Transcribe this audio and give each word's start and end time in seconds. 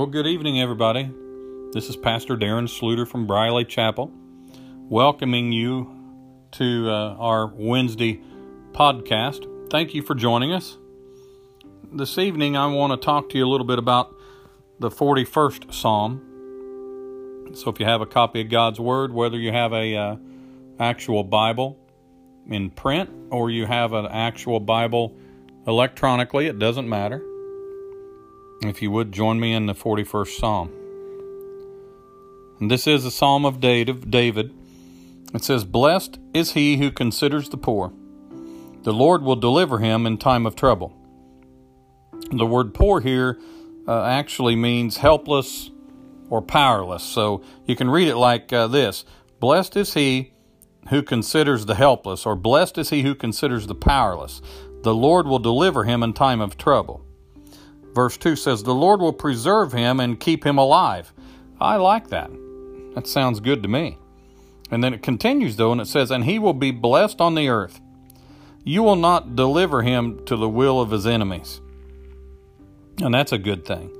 Well, 0.00 0.08
good 0.08 0.26
evening, 0.26 0.58
everybody. 0.58 1.12
This 1.74 1.90
is 1.90 1.96
Pastor 1.96 2.34
Darren 2.34 2.68
Sluter 2.68 3.06
from 3.06 3.26
Briley 3.26 3.66
Chapel, 3.66 4.10
welcoming 4.88 5.52
you 5.52 5.94
to 6.52 6.88
uh, 6.90 7.16
our 7.18 7.48
Wednesday 7.48 8.22
podcast. 8.72 9.46
Thank 9.70 9.92
you 9.92 10.00
for 10.00 10.14
joining 10.14 10.52
us. 10.52 10.78
This 11.92 12.16
evening, 12.16 12.56
I 12.56 12.66
want 12.68 12.98
to 12.98 13.04
talk 13.04 13.28
to 13.28 13.36
you 13.36 13.44
a 13.44 13.50
little 13.50 13.66
bit 13.66 13.78
about 13.78 14.16
the 14.78 14.88
41st 14.88 15.74
Psalm. 15.74 17.50
So, 17.52 17.68
if 17.68 17.78
you 17.78 17.84
have 17.84 18.00
a 18.00 18.06
copy 18.06 18.40
of 18.40 18.48
God's 18.48 18.80
Word, 18.80 19.12
whether 19.12 19.36
you 19.36 19.52
have 19.52 19.74
a 19.74 19.94
uh, 19.94 20.16
actual 20.78 21.24
Bible 21.24 21.78
in 22.46 22.70
print 22.70 23.10
or 23.28 23.50
you 23.50 23.66
have 23.66 23.92
an 23.92 24.06
actual 24.06 24.60
Bible 24.60 25.14
electronically, 25.66 26.46
it 26.46 26.58
doesn't 26.58 26.88
matter. 26.88 27.22
If 28.62 28.82
you 28.82 28.90
would 28.90 29.12
join 29.12 29.40
me 29.40 29.54
in 29.54 29.66
the 29.66 29.74
41st 29.74 30.38
Psalm. 30.38 30.70
And 32.60 32.70
this 32.70 32.86
is 32.86 33.06
a 33.06 33.10
Psalm 33.10 33.46
of 33.46 33.60
David. 33.60 34.54
It 35.32 35.44
says, 35.44 35.64
Blessed 35.64 36.18
is 36.34 36.52
he 36.52 36.76
who 36.76 36.90
considers 36.90 37.48
the 37.48 37.56
poor. 37.56 37.92
The 38.82 38.92
Lord 38.92 39.22
will 39.22 39.36
deliver 39.36 39.78
him 39.78 40.06
in 40.06 40.18
time 40.18 40.44
of 40.44 40.56
trouble. 40.56 40.94
The 42.32 42.46
word 42.46 42.74
poor 42.74 43.00
here 43.00 43.38
uh, 43.88 44.04
actually 44.04 44.56
means 44.56 44.98
helpless 44.98 45.70
or 46.28 46.42
powerless. 46.42 47.02
So 47.02 47.42
you 47.64 47.76
can 47.76 47.90
read 47.90 48.08
it 48.08 48.16
like 48.16 48.52
uh, 48.52 48.66
this 48.66 49.04
Blessed 49.40 49.76
is 49.76 49.94
he 49.94 50.32
who 50.88 51.02
considers 51.02 51.66
the 51.66 51.74
helpless, 51.74 52.26
or 52.26 52.36
blessed 52.36 52.78
is 52.78 52.90
he 52.90 53.02
who 53.02 53.14
considers 53.14 53.66
the 53.66 53.74
powerless. 53.74 54.42
The 54.82 54.94
Lord 54.94 55.26
will 55.26 55.38
deliver 55.38 55.84
him 55.84 56.02
in 56.02 56.12
time 56.12 56.40
of 56.40 56.56
trouble. 56.56 57.04
Verse 57.94 58.16
2 58.16 58.36
says, 58.36 58.62
The 58.62 58.74
Lord 58.74 59.00
will 59.00 59.12
preserve 59.12 59.72
him 59.72 60.00
and 60.00 60.20
keep 60.20 60.44
him 60.44 60.58
alive. 60.58 61.12
I 61.60 61.76
like 61.76 62.08
that. 62.08 62.30
That 62.94 63.06
sounds 63.06 63.40
good 63.40 63.62
to 63.62 63.68
me. 63.68 63.98
And 64.70 64.84
then 64.84 64.94
it 64.94 65.02
continues, 65.02 65.56
though, 65.56 65.72
and 65.72 65.80
it 65.80 65.88
says, 65.88 66.10
And 66.10 66.24
he 66.24 66.38
will 66.38 66.54
be 66.54 66.70
blessed 66.70 67.20
on 67.20 67.34
the 67.34 67.48
earth. 67.48 67.80
You 68.62 68.82
will 68.82 68.96
not 68.96 69.34
deliver 69.34 69.82
him 69.82 70.24
to 70.26 70.36
the 70.36 70.48
will 70.48 70.80
of 70.80 70.90
his 70.90 71.06
enemies. 71.06 71.60
And 73.02 73.14
that's 73.14 73.32
a 73.32 73.38
good 73.38 73.64
thing. 73.64 73.90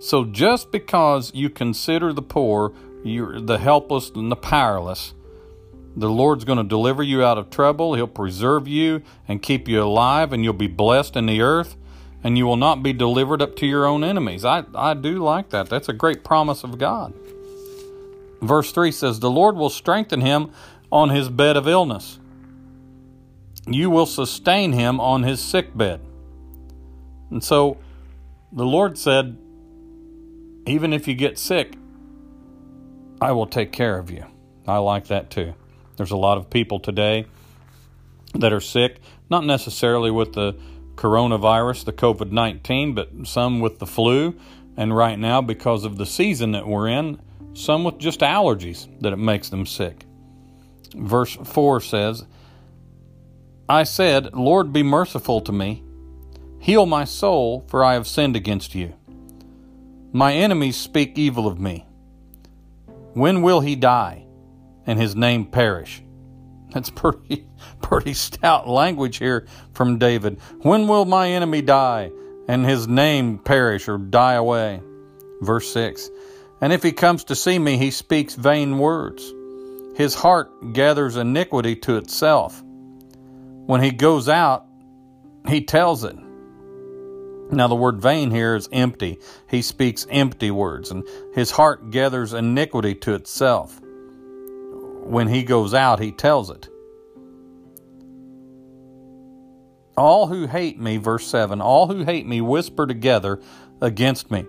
So 0.00 0.24
just 0.24 0.70
because 0.70 1.32
you 1.34 1.48
consider 1.48 2.12
the 2.12 2.22
poor, 2.22 2.72
you're 3.04 3.40
the 3.40 3.58
helpless 3.58 4.10
and 4.10 4.30
the 4.30 4.36
powerless, 4.36 5.14
the 5.96 6.08
Lord's 6.08 6.44
going 6.44 6.58
to 6.58 6.64
deliver 6.64 7.02
you 7.02 7.22
out 7.22 7.38
of 7.38 7.50
trouble. 7.50 7.94
He'll 7.94 8.06
preserve 8.06 8.66
you 8.68 9.02
and 9.28 9.42
keep 9.42 9.68
you 9.68 9.82
alive, 9.82 10.32
and 10.32 10.42
you'll 10.44 10.54
be 10.54 10.66
blessed 10.66 11.16
in 11.16 11.26
the 11.26 11.40
earth 11.42 11.76
and 12.24 12.38
you 12.38 12.46
will 12.46 12.56
not 12.56 12.82
be 12.82 12.92
delivered 12.92 13.42
up 13.42 13.56
to 13.56 13.66
your 13.66 13.86
own 13.86 14.04
enemies. 14.04 14.44
I, 14.44 14.64
I 14.74 14.94
do 14.94 15.18
like 15.18 15.50
that. 15.50 15.68
That's 15.68 15.88
a 15.88 15.92
great 15.92 16.22
promise 16.22 16.62
of 16.62 16.78
God. 16.78 17.12
Verse 18.40 18.72
3 18.72 18.92
says, 18.92 19.20
The 19.20 19.30
Lord 19.30 19.56
will 19.56 19.70
strengthen 19.70 20.20
him 20.20 20.50
on 20.90 21.10
his 21.10 21.28
bed 21.28 21.56
of 21.56 21.66
illness. 21.66 22.18
You 23.66 23.90
will 23.90 24.06
sustain 24.06 24.72
him 24.72 25.00
on 25.00 25.22
his 25.22 25.40
sick 25.40 25.76
bed. 25.76 26.00
And 27.30 27.42
so 27.42 27.78
the 28.52 28.66
Lord 28.66 28.98
said, 28.98 29.38
Even 30.66 30.92
if 30.92 31.08
you 31.08 31.14
get 31.14 31.38
sick, 31.38 31.74
I 33.20 33.32
will 33.32 33.46
take 33.46 33.72
care 33.72 33.98
of 33.98 34.10
you. 34.10 34.26
I 34.66 34.78
like 34.78 35.06
that 35.06 35.30
too. 35.30 35.54
There's 35.96 36.10
a 36.10 36.16
lot 36.16 36.38
of 36.38 36.50
people 36.50 36.80
today 36.80 37.26
that 38.34 38.52
are 38.52 38.60
sick, 38.60 38.98
not 39.30 39.44
necessarily 39.44 40.10
with 40.10 40.32
the 40.32 40.56
coronavirus, 40.94 41.84
the 41.84 41.92
COVID 41.92 42.30
19, 42.30 42.94
but 42.94 43.10
some 43.24 43.60
with 43.60 43.78
the 43.78 43.86
flu. 43.86 44.34
And 44.76 44.96
right 44.96 45.18
now, 45.18 45.42
because 45.42 45.84
of 45.84 45.98
the 45.98 46.06
season 46.06 46.52
that 46.52 46.66
we're 46.66 46.88
in, 46.88 47.20
some 47.54 47.84
with 47.84 47.98
just 47.98 48.20
allergies 48.20 48.88
that 49.00 49.12
it 49.12 49.18
makes 49.18 49.50
them 49.50 49.66
sick. 49.66 50.06
Verse 50.94 51.36
4 51.36 51.80
says, 51.80 52.24
I 53.68 53.84
said, 53.84 54.34
Lord, 54.34 54.72
be 54.72 54.82
merciful 54.82 55.40
to 55.42 55.52
me. 55.52 55.82
Heal 56.58 56.86
my 56.86 57.04
soul, 57.04 57.64
for 57.68 57.84
I 57.84 57.94
have 57.94 58.06
sinned 58.06 58.36
against 58.36 58.74
you. 58.74 58.94
My 60.12 60.34
enemies 60.34 60.76
speak 60.76 61.18
evil 61.18 61.46
of 61.46 61.58
me. 61.58 61.86
When 63.14 63.42
will 63.42 63.60
he 63.60 63.76
die 63.76 64.26
and 64.86 64.98
his 64.98 65.16
name 65.16 65.46
perish? 65.46 66.02
That's 66.72 66.90
pretty 66.90 67.46
pretty 67.82 68.14
stout 68.14 68.68
language 68.68 69.18
here 69.18 69.46
from 69.72 69.98
David. 69.98 70.40
When 70.62 70.88
will 70.88 71.04
my 71.04 71.28
enemy 71.28 71.62
die 71.62 72.10
and 72.48 72.64
his 72.64 72.88
name 72.88 73.38
perish 73.38 73.88
or 73.88 73.98
die 73.98 74.34
away? 74.34 74.80
Verse 75.40 75.72
6. 75.72 76.10
And 76.60 76.72
if 76.72 76.82
he 76.82 76.92
comes 76.92 77.24
to 77.24 77.34
see 77.34 77.58
me, 77.58 77.76
he 77.76 77.90
speaks 77.90 78.34
vain 78.34 78.78
words. 78.78 79.32
His 79.96 80.14
heart 80.14 80.72
gathers 80.72 81.16
iniquity 81.16 81.76
to 81.76 81.96
itself. 81.96 82.62
When 83.66 83.82
he 83.82 83.90
goes 83.90 84.28
out, 84.28 84.64
he 85.48 85.64
tells 85.64 86.04
it. 86.04 86.16
Now, 87.50 87.68
the 87.68 87.74
word 87.74 88.00
vain 88.00 88.30
here 88.30 88.54
is 88.54 88.68
empty. 88.72 89.18
He 89.50 89.60
speaks 89.60 90.06
empty 90.08 90.50
words, 90.50 90.90
and 90.90 91.04
his 91.34 91.50
heart 91.50 91.90
gathers 91.90 92.32
iniquity 92.32 92.94
to 92.94 93.14
itself. 93.14 93.81
When 95.04 95.28
he 95.28 95.42
goes 95.42 95.74
out, 95.74 96.00
he 96.00 96.12
tells 96.12 96.48
it. 96.50 96.68
All 99.96 100.26
who 100.28 100.46
hate 100.46 100.78
me, 100.80 100.96
verse 100.96 101.26
7, 101.26 101.60
all 101.60 101.86
who 101.88 102.04
hate 102.04 102.26
me 102.26 102.40
whisper 102.40 102.86
together 102.86 103.40
against 103.80 104.30
me. 104.30 104.46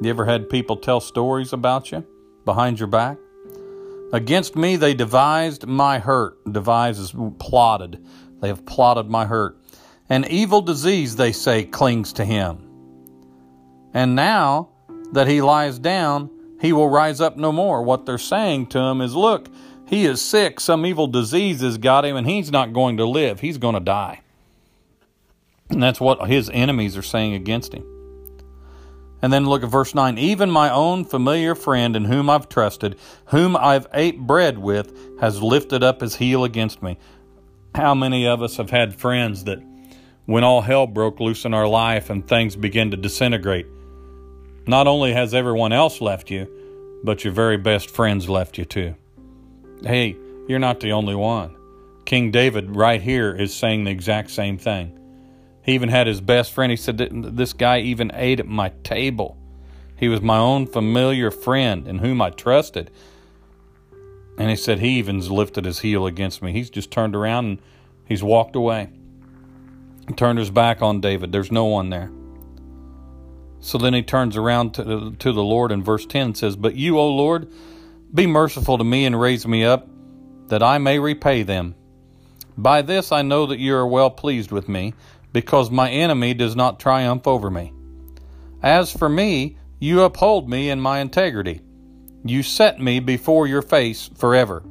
You 0.00 0.10
ever 0.10 0.24
had 0.24 0.48
people 0.48 0.76
tell 0.76 1.00
stories 1.00 1.52
about 1.52 1.90
you 1.90 2.06
behind 2.44 2.78
your 2.78 2.86
back? 2.86 3.18
Against 4.12 4.54
me 4.54 4.76
they 4.76 4.94
devised 4.94 5.66
my 5.66 5.98
hurt. 5.98 6.38
Devise 6.50 6.98
is 6.98 7.14
plotted. 7.40 8.04
They 8.40 8.48
have 8.48 8.64
plotted 8.64 9.10
my 9.10 9.26
hurt. 9.26 9.58
An 10.08 10.24
evil 10.26 10.62
disease, 10.62 11.16
they 11.16 11.32
say, 11.32 11.64
clings 11.64 12.12
to 12.14 12.24
him. 12.24 12.64
And 13.92 14.14
now 14.14 14.70
that 15.12 15.26
he 15.26 15.42
lies 15.42 15.78
down, 15.78 16.30
he 16.60 16.72
will 16.72 16.88
rise 16.88 17.20
up 17.20 17.36
no 17.36 17.52
more. 17.52 17.82
What 17.82 18.06
they're 18.06 18.18
saying 18.18 18.68
to 18.68 18.78
him 18.78 19.00
is, 19.00 19.14
look, 19.14 19.48
he 19.88 20.04
is 20.04 20.20
sick. 20.20 20.60
Some 20.60 20.84
evil 20.84 21.06
disease 21.06 21.60
has 21.62 21.78
got 21.78 22.04
him, 22.04 22.16
and 22.16 22.26
he's 22.26 22.52
not 22.52 22.72
going 22.72 22.98
to 22.98 23.06
live. 23.06 23.40
He's 23.40 23.58
going 23.58 23.74
to 23.74 23.80
die. 23.80 24.20
And 25.70 25.82
that's 25.82 26.00
what 26.00 26.28
his 26.28 26.50
enemies 26.50 26.96
are 26.96 27.02
saying 27.02 27.34
against 27.34 27.72
him. 27.74 27.84
And 29.20 29.32
then 29.32 29.46
look 29.46 29.64
at 29.64 29.70
verse 29.70 29.94
9. 29.94 30.16
Even 30.16 30.50
my 30.50 30.70
own 30.70 31.04
familiar 31.04 31.54
friend 31.54 31.96
in 31.96 32.04
whom 32.04 32.30
I've 32.30 32.48
trusted, 32.48 32.96
whom 33.26 33.56
I've 33.56 33.86
ate 33.92 34.20
bread 34.20 34.58
with, 34.58 35.20
has 35.20 35.42
lifted 35.42 35.82
up 35.82 36.00
his 36.00 36.16
heel 36.16 36.44
against 36.44 36.82
me. 36.82 36.98
How 37.74 37.94
many 37.94 38.26
of 38.26 38.42
us 38.42 38.56
have 38.58 38.70
had 38.70 38.94
friends 38.94 39.44
that, 39.44 39.58
when 40.26 40.44
all 40.44 40.60
hell 40.60 40.86
broke 40.86 41.20
loose 41.20 41.44
in 41.44 41.54
our 41.54 41.66
life 41.66 42.10
and 42.10 42.26
things 42.26 42.54
began 42.54 42.90
to 42.92 42.96
disintegrate, 42.96 43.66
not 44.66 44.86
only 44.86 45.12
has 45.12 45.34
everyone 45.34 45.72
else 45.72 46.00
left 46.00 46.30
you, 46.30 46.46
but 47.02 47.24
your 47.24 47.32
very 47.32 47.56
best 47.56 47.90
friends 47.90 48.28
left 48.28 48.58
you 48.58 48.64
too? 48.64 48.94
Hey, 49.82 50.16
you're 50.48 50.58
not 50.58 50.80
the 50.80 50.92
only 50.92 51.14
one. 51.14 51.56
King 52.04 52.30
David, 52.30 52.74
right 52.74 53.02
here, 53.02 53.34
is 53.34 53.54
saying 53.54 53.84
the 53.84 53.90
exact 53.90 54.30
same 54.30 54.58
thing. 54.58 54.98
He 55.62 55.74
even 55.74 55.90
had 55.90 56.06
his 56.06 56.22
best 56.22 56.52
friend. 56.52 56.70
He 56.70 56.76
said, 56.76 56.96
This 56.96 57.52
guy 57.52 57.80
even 57.80 58.10
ate 58.14 58.40
at 58.40 58.46
my 58.46 58.70
table. 58.82 59.36
He 59.96 60.08
was 60.08 60.22
my 60.22 60.38
own 60.38 60.66
familiar 60.66 61.30
friend 61.30 61.86
in 61.86 61.98
whom 61.98 62.22
I 62.22 62.30
trusted. 62.30 62.90
And 64.38 64.48
he 64.48 64.56
said, 64.56 64.78
He 64.78 64.98
even 64.98 65.20
lifted 65.20 65.64
his 65.64 65.80
heel 65.80 66.06
against 66.06 66.40
me. 66.40 66.52
He's 66.52 66.70
just 66.70 66.90
turned 66.90 67.14
around 67.14 67.44
and 67.44 67.58
he's 68.06 68.22
walked 68.22 68.56
away. 68.56 68.88
He 70.06 70.14
turned 70.14 70.38
his 70.38 70.50
back 70.50 70.80
on 70.80 71.02
David. 71.02 71.32
There's 71.32 71.52
no 71.52 71.66
one 71.66 71.90
there. 71.90 72.10
So 73.60 73.76
then 73.76 73.92
he 73.92 74.02
turns 74.02 74.36
around 74.36 74.72
to, 74.74 75.14
to 75.18 75.32
the 75.32 75.42
Lord 75.42 75.72
in 75.72 75.82
verse 75.82 76.06
10 76.06 76.22
and 76.22 76.36
says, 76.36 76.56
But 76.56 76.76
you, 76.76 76.98
O 76.98 77.08
Lord, 77.08 77.52
be 78.12 78.26
merciful 78.26 78.78
to 78.78 78.84
me 78.84 79.04
and 79.04 79.20
raise 79.20 79.46
me 79.46 79.64
up, 79.64 79.88
that 80.48 80.62
I 80.62 80.78
may 80.78 80.98
repay 80.98 81.42
them. 81.42 81.74
By 82.56 82.82
this 82.82 83.12
I 83.12 83.22
know 83.22 83.46
that 83.46 83.58
you 83.58 83.74
are 83.74 83.86
well 83.86 84.10
pleased 84.10 84.50
with 84.50 84.68
me, 84.68 84.94
because 85.32 85.70
my 85.70 85.90
enemy 85.90 86.34
does 86.34 86.56
not 86.56 86.80
triumph 86.80 87.26
over 87.26 87.50
me. 87.50 87.72
As 88.62 88.92
for 88.92 89.08
me, 89.08 89.56
you 89.78 90.02
uphold 90.02 90.48
me 90.48 90.70
in 90.70 90.80
my 90.80 90.98
integrity. 90.98 91.60
You 92.24 92.42
set 92.42 92.80
me 92.80 92.98
before 92.98 93.46
your 93.46 93.62
face 93.62 94.10
forever. 94.16 94.62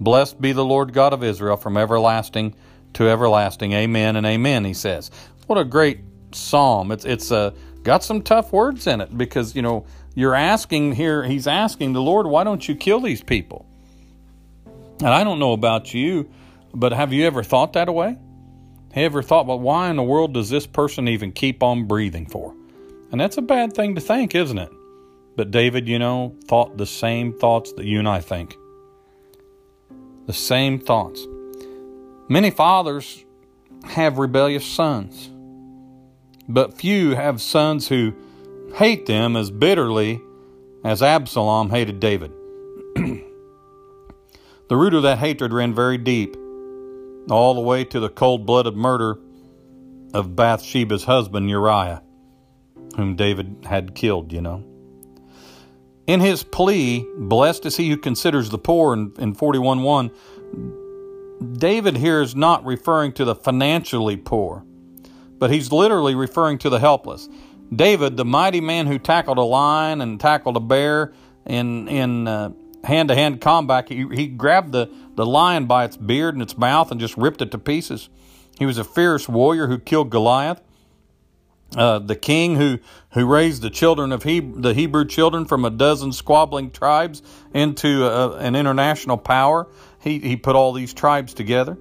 Blessed 0.00 0.40
be 0.40 0.52
the 0.52 0.64
Lord 0.64 0.92
God 0.92 1.12
of 1.12 1.22
Israel 1.22 1.56
from 1.56 1.76
everlasting 1.76 2.54
to 2.94 3.08
everlasting. 3.08 3.72
Amen 3.72 4.16
and 4.16 4.26
amen, 4.26 4.64
he 4.64 4.72
says. 4.72 5.10
What 5.46 5.58
a 5.58 5.64
great 5.64 6.00
psalm. 6.32 6.92
It's 6.92 7.04
it's 7.04 7.30
uh, 7.30 7.50
got 7.82 8.02
some 8.02 8.22
tough 8.22 8.52
words 8.52 8.86
in 8.86 9.00
it 9.00 9.16
because, 9.18 9.54
you 9.54 9.62
know, 9.62 9.84
you're 10.14 10.34
asking 10.34 10.92
here, 10.92 11.24
he's 11.24 11.46
asking 11.46 11.92
the 11.92 12.02
Lord, 12.02 12.26
why 12.26 12.44
don't 12.44 12.66
you 12.66 12.74
kill 12.74 13.00
these 13.00 13.22
people? 13.22 13.66
And 14.66 15.08
I 15.08 15.24
don't 15.24 15.38
know 15.38 15.52
about 15.52 15.94
you, 15.94 16.30
but 16.74 16.92
have 16.92 17.12
you 17.12 17.26
ever 17.26 17.42
thought 17.42 17.72
that 17.72 17.92
way? 17.92 18.16
Have 18.92 18.96
you 18.96 19.04
ever 19.04 19.22
thought, 19.22 19.46
well, 19.46 19.58
why 19.58 19.88
in 19.90 19.96
the 19.96 20.02
world 20.02 20.34
does 20.34 20.50
this 20.50 20.66
person 20.66 21.08
even 21.08 21.32
keep 21.32 21.62
on 21.62 21.86
breathing 21.86 22.26
for? 22.26 22.54
And 23.10 23.20
that's 23.20 23.36
a 23.36 23.42
bad 23.42 23.74
thing 23.74 23.94
to 23.94 24.00
think, 24.00 24.34
isn't 24.34 24.58
it? 24.58 24.70
But 25.34 25.50
David, 25.50 25.88
you 25.88 25.98
know, 25.98 26.36
thought 26.46 26.76
the 26.76 26.86
same 26.86 27.38
thoughts 27.38 27.72
that 27.72 27.84
you 27.84 27.98
and 27.98 28.08
I 28.08 28.20
think. 28.20 28.54
The 30.26 30.32
same 30.32 30.78
thoughts. 30.78 31.26
Many 32.28 32.50
fathers 32.50 33.24
have 33.84 34.18
rebellious 34.18 34.64
sons, 34.64 35.30
but 36.48 36.74
few 36.74 37.14
have 37.14 37.40
sons 37.40 37.88
who 37.88 38.14
hate 38.74 39.06
them 39.06 39.36
as 39.36 39.50
bitterly 39.50 40.20
as 40.84 41.02
Absalom 41.02 41.70
hated 41.70 42.00
David. 42.00 42.32
the 42.94 43.24
root 44.70 44.94
of 44.94 45.02
that 45.02 45.18
hatred 45.18 45.52
ran 45.52 45.74
very 45.74 45.98
deep, 45.98 46.36
all 47.30 47.54
the 47.54 47.60
way 47.60 47.84
to 47.84 48.00
the 48.00 48.08
cold 48.08 48.46
blooded 48.46 48.76
murder 48.76 49.18
of 50.14 50.36
Bathsheba's 50.36 51.04
husband 51.04 51.48
Uriah, 51.48 52.02
whom 52.96 53.16
David 53.16 53.64
had 53.64 53.94
killed, 53.94 54.32
you 54.32 54.40
know. 54.40 54.64
In 56.06 56.20
his 56.20 56.42
plea, 56.42 57.06
blessed 57.16 57.64
is 57.66 57.76
he 57.76 57.88
who 57.88 57.96
considers 57.96 58.50
the 58.50 58.58
poor 58.58 58.92
in, 58.92 59.12
in 59.18 59.34
41 59.34 60.10
David 61.58 61.96
here 61.96 62.20
is 62.20 62.36
not 62.36 62.64
referring 62.64 63.12
to 63.12 63.24
the 63.24 63.34
financially 63.34 64.16
poor, 64.16 64.64
but 65.38 65.50
he's 65.50 65.72
literally 65.72 66.14
referring 66.14 66.58
to 66.58 66.70
the 66.70 66.78
helpless. 66.78 67.28
David, 67.74 68.16
the 68.16 68.24
mighty 68.24 68.60
man 68.60 68.86
who 68.86 68.98
tackled 68.98 69.38
a 69.38 69.42
lion 69.42 70.00
and 70.00 70.20
tackled 70.20 70.56
a 70.56 70.60
bear 70.60 71.12
in 71.46 71.88
in 71.88 72.26
hand 72.84 73.08
to 73.08 73.14
hand 73.14 73.40
combat, 73.40 73.88
he, 73.88 74.06
he 74.12 74.26
grabbed 74.26 74.72
the, 74.72 74.90
the 75.14 75.26
lion 75.26 75.66
by 75.66 75.84
its 75.84 75.96
beard 75.96 76.34
and 76.34 76.42
its 76.42 76.56
mouth 76.56 76.90
and 76.90 77.00
just 77.00 77.16
ripped 77.16 77.42
it 77.42 77.50
to 77.52 77.58
pieces. 77.58 78.08
He 78.58 78.66
was 78.66 78.78
a 78.78 78.84
fierce 78.84 79.28
warrior 79.28 79.66
who 79.66 79.78
killed 79.78 80.10
Goliath. 80.10 80.60
Uh, 81.74 81.98
the 81.98 82.16
king 82.16 82.56
who, 82.56 82.78
who 83.12 83.24
raised 83.24 83.62
the 83.62 83.70
children 83.70 84.12
of 84.12 84.22
Hebrew, 84.24 84.60
the 84.60 84.74
Hebrew 84.74 85.06
children 85.06 85.46
from 85.46 85.64
a 85.64 85.70
dozen 85.70 86.12
squabbling 86.12 86.70
tribes 86.70 87.22
into 87.54 88.04
a, 88.04 88.36
an 88.36 88.54
international 88.56 89.16
power. 89.16 89.66
He, 90.00 90.18
he 90.18 90.36
put 90.36 90.54
all 90.54 90.74
these 90.74 90.92
tribes 90.92 91.32
together. 91.32 91.78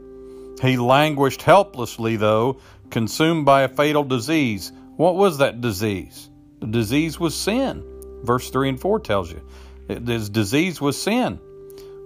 He 0.62 0.78
languished 0.78 1.42
helplessly, 1.42 2.16
though, 2.16 2.62
consumed 2.90 3.46
by 3.46 3.64
a 3.64 3.68
fatal 3.68 4.06
disease. 4.06 4.72
What 5.02 5.16
was 5.16 5.40
that 5.40 5.62
disease? 5.62 6.30
The 6.60 6.68
disease 6.68 7.20
was 7.20 7.34
sin. 7.34 7.84
Verse 8.22 8.52
3 8.52 8.70
and 8.70 8.80
4 8.80 9.00
tells 9.00 9.32
you. 9.32 9.42
His 9.88 10.30
disease 10.30 10.80
was 10.80 11.02
sin, 11.02 11.40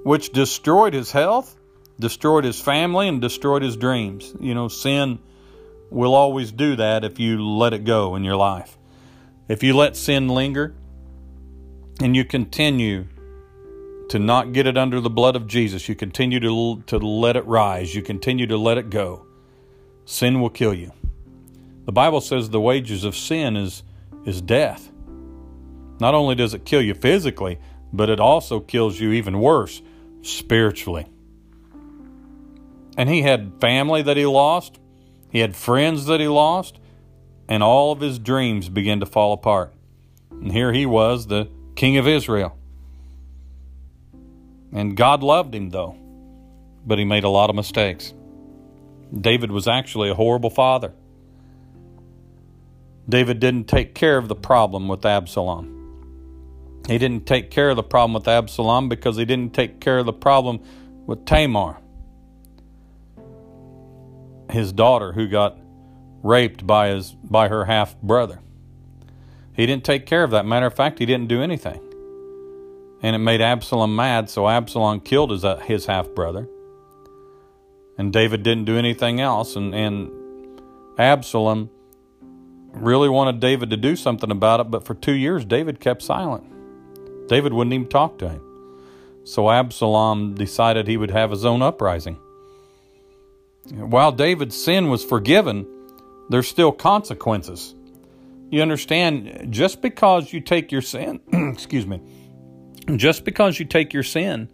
which 0.06 0.31
destroyed 0.31 0.94
his 0.94 1.12
health, 1.12 1.57
destroyed 2.00 2.45
his 2.45 2.62
family, 2.62 3.09
and 3.09 3.19
destroyed 3.19 3.63
his 3.63 3.75
dreams. 3.75 4.33
You 4.39 4.56
know, 4.56 4.69
sin 4.69 5.19
will 5.89 6.15
always 6.15 6.53
do 6.53 6.77
that 6.77 7.03
if 7.03 7.19
you 7.19 7.45
let 7.45 7.74
it 7.74 7.83
go 7.83 8.15
in 8.15 8.24
your 8.24 8.38
life. 8.38 8.77
If 9.50 9.62
you 9.62 9.75
let 9.75 9.98
sin 9.98 10.30
linger 10.30 10.74
and 12.01 12.15
you 12.15 12.24
continue 12.24 13.07
to 14.07 14.19
not 14.19 14.53
get 14.53 14.68
it 14.68 14.77
under 14.77 15.01
the 15.01 15.09
blood 15.09 15.36
of 15.36 15.48
Jesus, 15.48 15.89
you 15.89 15.95
continue 15.95 16.39
to, 16.39 16.81
to 16.88 16.98
let 16.98 17.36
it 17.36 17.45
rise, 17.45 17.94
you 17.94 18.01
continue 18.01 18.48
to 18.48 18.57
let 18.57 18.77
it 18.77 18.89
go, 18.89 19.25
sin 20.06 20.39
will 20.39 20.50
kill 20.50 20.74
you. 20.74 20.94
The 21.85 21.91
Bible 21.91 22.21
says 22.21 22.49
the 22.49 22.59
wages 22.59 23.03
of 23.03 23.15
sin 23.15 23.55
is, 23.55 23.83
is 24.25 24.41
death. 24.41 24.91
Not 25.99 26.13
only 26.13 26.35
does 26.35 26.53
it 26.53 26.65
kill 26.65 26.81
you 26.81 26.93
physically, 26.93 27.59
but 27.93 28.09
it 28.09 28.19
also 28.19 28.59
kills 28.59 28.99
you 28.99 29.11
even 29.11 29.39
worse 29.39 29.81
spiritually. 30.21 31.05
And 32.97 33.09
he 33.09 33.21
had 33.21 33.53
family 33.61 34.01
that 34.01 34.17
he 34.17 34.25
lost, 34.25 34.79
he 35.29 35.39
had 35.39 35.55
friends 35.55 36.05
that 36.05 36.19
he 36.19 36.27
lost, 36.27 36.79
and 37.47 37.61
all 37.61 37.91
of 37.91 37.99
his 37.99 38.19
dreams 38.19 38.69
began 38.69 38.99
to 39.01 39.05
fall 39.05 39.33
apart. 39.33 39.73
And 40.31 40.51
here 40.51 40.73
he 40.73 40.85
was, 40.85 41.27
the 41.27 41.49
king 41.75 41.97
of 41.97 42.07
Israel. 42.07 42.57
And 44.73 44.97
God 44.97 45.23
loved 45.23 45.53
him, 45.53 45.69
though, 45.69 45.95
but 46.85 46.97
he 46.97 47.05
made 47.05 47.23
a 47.23 47.29
lot 47.29 47.49
of 47.49 47.55
mistakes. 47.55 48.13
David 49.15 49.51
was 49.51 49.67
actually 49.67 50.09
a 50.09 50.15
horrible 50.15 50.49
father. 50.49 50.93
David 53.07 53.39
didn't 53.39 53.67
take 53.67 53.93
care 53.93 54.17
of 54.17 54.27
the 54.27 54.35
problem 54.35 54.87
with 54.87 55.05
Absalom. 55.05 55.71
He 56.87 56.97
didn't 56.97 57.25
take 57.25 57.51
care 57.51 57.69
of 57.69 57.75
the 57.75 57.83
problem 57.83 58.13
with 58.13 58.27
Absalom 58.27 58.89
because 58.89 59.17
he 59.17 59.25
didn't 59.25 59.53
take 59.53 59.79
care 59.79 59.99
of 59.99 60.05
the 60.05 60.13
problem 60.13 60.61
with 61.05 61.25
Tamar 61.25 61.79
his 64.51 64.71
daughter 64.71 65.11
who 65.11 65.27
got 65.27 65.57
raped 66.23 66.65
by 66.65 66.89
his 66.89 67.11
by 67.11 67.47
her 67.47 67.65
half 67.65 67.99
brother. 68.01 68.39
He 69.53 69.65
didn't 69.65 69.83
take 69.83 70.05
care 70.05 70.23
of 70.23 70.31
that. 70.31 70.45
Matter 70.45 70.65
of 70.65 70.73
fact, 70.73 70.99
he 70.99 71.05
didn't 71.05 71.27
do 71.27 71.41
anything. 71.41 71.81
And 73.01 73.15
it 73.15 73.19
made 73.19 73.41
Absalom 73.41 73.95
mad, 73.95 74.29
so 74.29 74.47
Absalom 74.47 74.99
killed 75.01 75.31
his, 75.31 75.45
uh, 75.45 75.57
his 75.57 75.85
half 75.85 76.09
brother. 76.09 76.47
And 77.97 78.11
David 78.11 78.43
didn't 78.43 78.65
do 78.65 78.77
anything 78.77 79.21
else. 79.21 79.55
And, 79.55 79.73
and 79.73 80.11
Absalom 80.97 81.69
really 82.75 83.10
wanted 83.10 83.39
David 83.39 83.69
to 83.72 83.77
do 83.77 83.95
something 83.95 84.31
about 84.31 84.60
it, 84.60 84.72
but 84.72 84.86
for 84.86 84.94
two 84.94 85.13
years, 85.13 85.45
David 85.45 85.80
kept 85.80 86.01
silent. 86.01 86.44
David 87.27 87.54
wouldn't 87.54 87.74
even 87.74 87.88
talk 87.88 88.18
to 88.19 88.30
him. 88.30 88.42
So 89.24 89.50
Absalom 89.50 90.36
decided 90.36 90.88
he 90.88 90.98
would 90.98 91.12
have 91.12 91.31
his 91.31 91.45
own 91.45 91.62
uprising. 91.62 92.19
While 93.72 94.12
David's 94.12 94.56
sin 94.56 94.89
was 94.89 95.04
forgiven, 95.04 95.66
there's 96.30 96.48
still 96.48 96.72
consequences. 96.72 97.74
You 98.51 98.62
understand, 98.62 99.48
just 99.50 99.81
because 99.81 100.31
you 100.31 100.42
take 100.42 100.72
your 100.72 100.83
sin, 100.83 101.19
excuse 101.54 101.88
me, 101.88 102.01
just 102.95 103.25
because 103.25 103.60
you 103.60 103.66
take 103.66 103.94
your 103.94 104.04
sin 104.04 104.50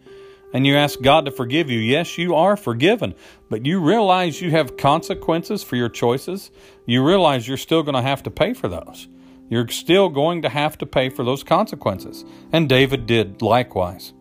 and 0.54 0.68
you 0.68 0.76
ask 0.76 1.02
God 1.02 1.26
to 1.26 1.32
forgive 1.32 1.70
you, 1.70 1.80
yes, 1.80 2.18
you 2.18 2.36
are 2.36 2.58
forgiven, 2.58 3.16
but 3.50 3.66
you 3.66 3.80
realize 3.80 4.42
you 4.42 4.52
have 4.52 4.78
consequences 4.78 5.64
for 5.64 5.76
your 5.76 5.90
choices. 5.90 6.52
You 6.86 7.06
realize 7.06 7.48
you're 7.48 7.58
still 7.58 7.84
going 7.84 7.96
to 7.96 8.02
have 8.02 8.24
to 8.24 8.32
pay 8.32 8.54
for 8.54 8.68
those. 8.68 9.08
You're 9.50 9.68
still 9.68 10.10
going 10.10 10.44
to 10.44 10.50
have 10.50 10.78
to 10.80 10.86
pay 10.86 11.10
for 11.10 11.24
those 11.24 11.44
consequences. 11.44 12.24
And 12.52 12.70
David 12.70 13.06
did 13.06 13.42
likewise. 13.42 14.14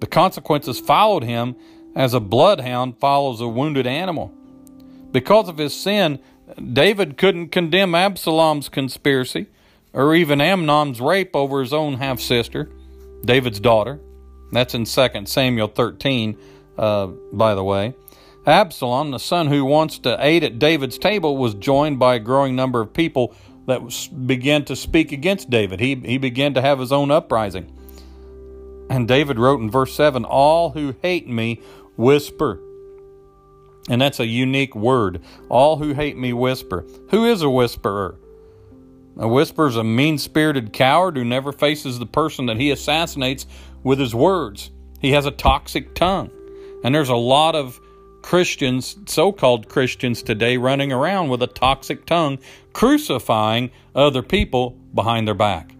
The 0.00 0.06
consequences 0.06 0.78
followed 0.78 1.24
him 1.24 1.56
as 1.94 2.12
a 2.12 2.20
bloodhound 2.20 2.98
follows 2.98 3.40
a 3.40 3.48
wounded 3.48 3.86
animal. 3.86 4.34
Because 5.10 5.48
of 5.48 5.56
his 5.56 5.74
sin, 5.74 6.18
David 6.72 7.16
couldn't 7.16 7.48
condemn 7.48 7.94
Absalom's 7.94 8.68
conspiracy 8.68 9.46
or 9.92 10.14
even 10.14 10.40
Amnon's 10.40 11.00
rape 11.00 11.34
over 11.34 11.60
his 11.60 11.72
own 11.72 11.94
half 11.94 12.20
sister, 12.20 12.70
David's 13.24 13.58
daughter. 13.58 13.98
That's 14.52 14.74
in 14.74 14.84
2 14.84 15.08
Samuel 15.26 15.68
13, 15.68 16.36
uh, 16.78 17.06
by 17.32 17.54
the 17.54 17.64
way. 17.64 17.94
Absalom, 18.46 19.10
the 19.10 19.18
son 19.18 19.48
who 19.48 19.64
wants 19.64 19.98
to 20.00 20.28
eat 20.28 20.44
at 20.44 20.58
David's 20.58 20.98
table, 20.98 21.36
was 21.36 21.54
joined 21.54 21.98
by 21.98 22.14
a 22.14 22.20
growing 22.20 22.54
number 22.54 22.80
of 22.80 22.92
people 22.92 23.34
that 23.66 23.80
began 24.26 24.64
to 24.66 24.76
speak 24.76 25.10
against 25.10 25.50
David. 25.50 25.80
He, 25.80 25.96
he 25.96 26.18
began 26.18 26.54
to 26.54 26.62
have 26.62 26.78
his 26.78 26.92
own 26.92 27.10
uprising. 27.10 27.72
And 28.88 29.08
David 29.08 29.38
wrote 29.38 29.60
in 29.60 29.70
verse 29.70 29.94
7 29.94 30.24
All 30.24 30.70
who 30.70 30.94
hate 31.02 31.28
me 31.28 31.60
whisper. 31.96 32.60
And 33.88 34.00
that's 34.00 34.20
a 34.20 34.26
unique 34.26 34.74
word. 34.74 35.22
All 35.48 35.76
who 35.76 35.92
hate 35.94 36.16
me 36.16 36.32
whisper. 36.32 36.84
Who 37.10 37.24
is 37.24 37.42
a 37.42 37.50
whisperer? 37.50 38.16
A 39.18 39.26
whisperer 39.26 39.68
is 39.68 39.76
a 39.76 39.84
mean 39.84 40.18
spirited 40.18 40.72
coward 40.72 41.16
who 41.16 41.24
never 41.24 41.50
faces 41.50 41.98
the 41.98 42.06
person 42.06 42.46
that 42.46 42.58
he 42.58 42.70
assassinates 42.70 43.46
with 43.86 44.00
his 44.00 44.16
words. 44.16 44.72
He 45.00 45.12
has 45.12 45.26
a 45.26 45.30
toxic 45.30 45.94
tongue. 45.94 46.32
And 46.82 46.92
there's 46.92 47.08
a 47.08 47.14
lot 47.14 47.54
of 47.54 47.80
Christians, 48.20 48.96
so 49.06 49.30
called 49.30 49.68
Christians 49.68 50.24
today, 50.24 50.56
running 50.56 50.90
around 50.92 51.28
with 51.28 51.40
a 51.40 51.46
toxic 51.46 52.04
tongue, 52.04 52.40
crucifying 52.72 53.70
other 53.94 54.22
people 54.22 54.70
behind 54.92 55.28
their 55.28 55.36
back. 55.36 55.70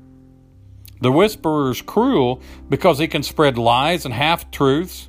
The 1.01 1.11
whisperer 1.11 1.73
is 1.73 1.83
cruel 1.83 2.41
because 2.69 3.01
he 3.01 3.09
can 3.09 3.25
spread 3.25 3.59
lies 3.59 4.05
and 4.05 4.15
half 4.15 4.53
truths 4.53 5.09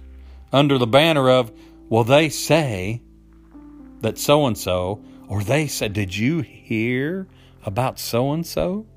under 0.52 0.80
the 0.80 0.88
banner 0.88 1.30
of, 1.30 1.52
well, 1.90 2.04
they 2.04 2.30
say 2.30 3.04
that 4.02 4.18
so 4.18 4.48
and 4.48 4.58
so, 4.58 5.04
or 5.28 5.44
they 5.44 5.68
said, 5.68 5.94
did 5.94 6.18
you 6.18 6.42
hear 6.42 7.28
about 7.64 8.00
so 8.00 8.32
and 8.32 8.44
so? 8.44 8.88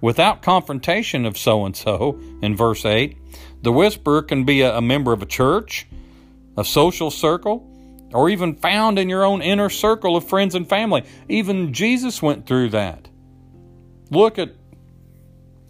Without 0.00 0.42
confrontation 0.42 1.24
of 1.24 1.38
so 1.38 1.64
and 1.64 1.74
so, 1.74 2.20
in 2.42 2.54
verse 2.54 2.84
8, 2.84 3.16
the 3.62 3.72
whisperer 3.72 4.22
can 4.22 4.44
be 4.44 4.60
a, 4.60 4.76
a 4.76 4.82
member 4.82 5.12
of 5.12 5.22
a 5.22 5.26
church, 5.26 5.86
a 6.56 6.64
social 6.64 7.10
circle, 7.10 7.72
or 8.12 8.28
even 8.28 8.54
found 8.54 8.98
in 8.98 9.08
your 9.08 9.24
own 9.24 9.42
inner 9.42 9.70
circle 9.70 10.16
of 10.16 10.28
friends 10.28 10.54
and 10.54 10.68
family. 10.68 11.04
Even 11.28 11.72
Jesus 11.72 12.22
went 12.22 12.46
through 12.46 12.70
that. 12.70 13.08
Look 14.10 14.38
at 14.38 14.54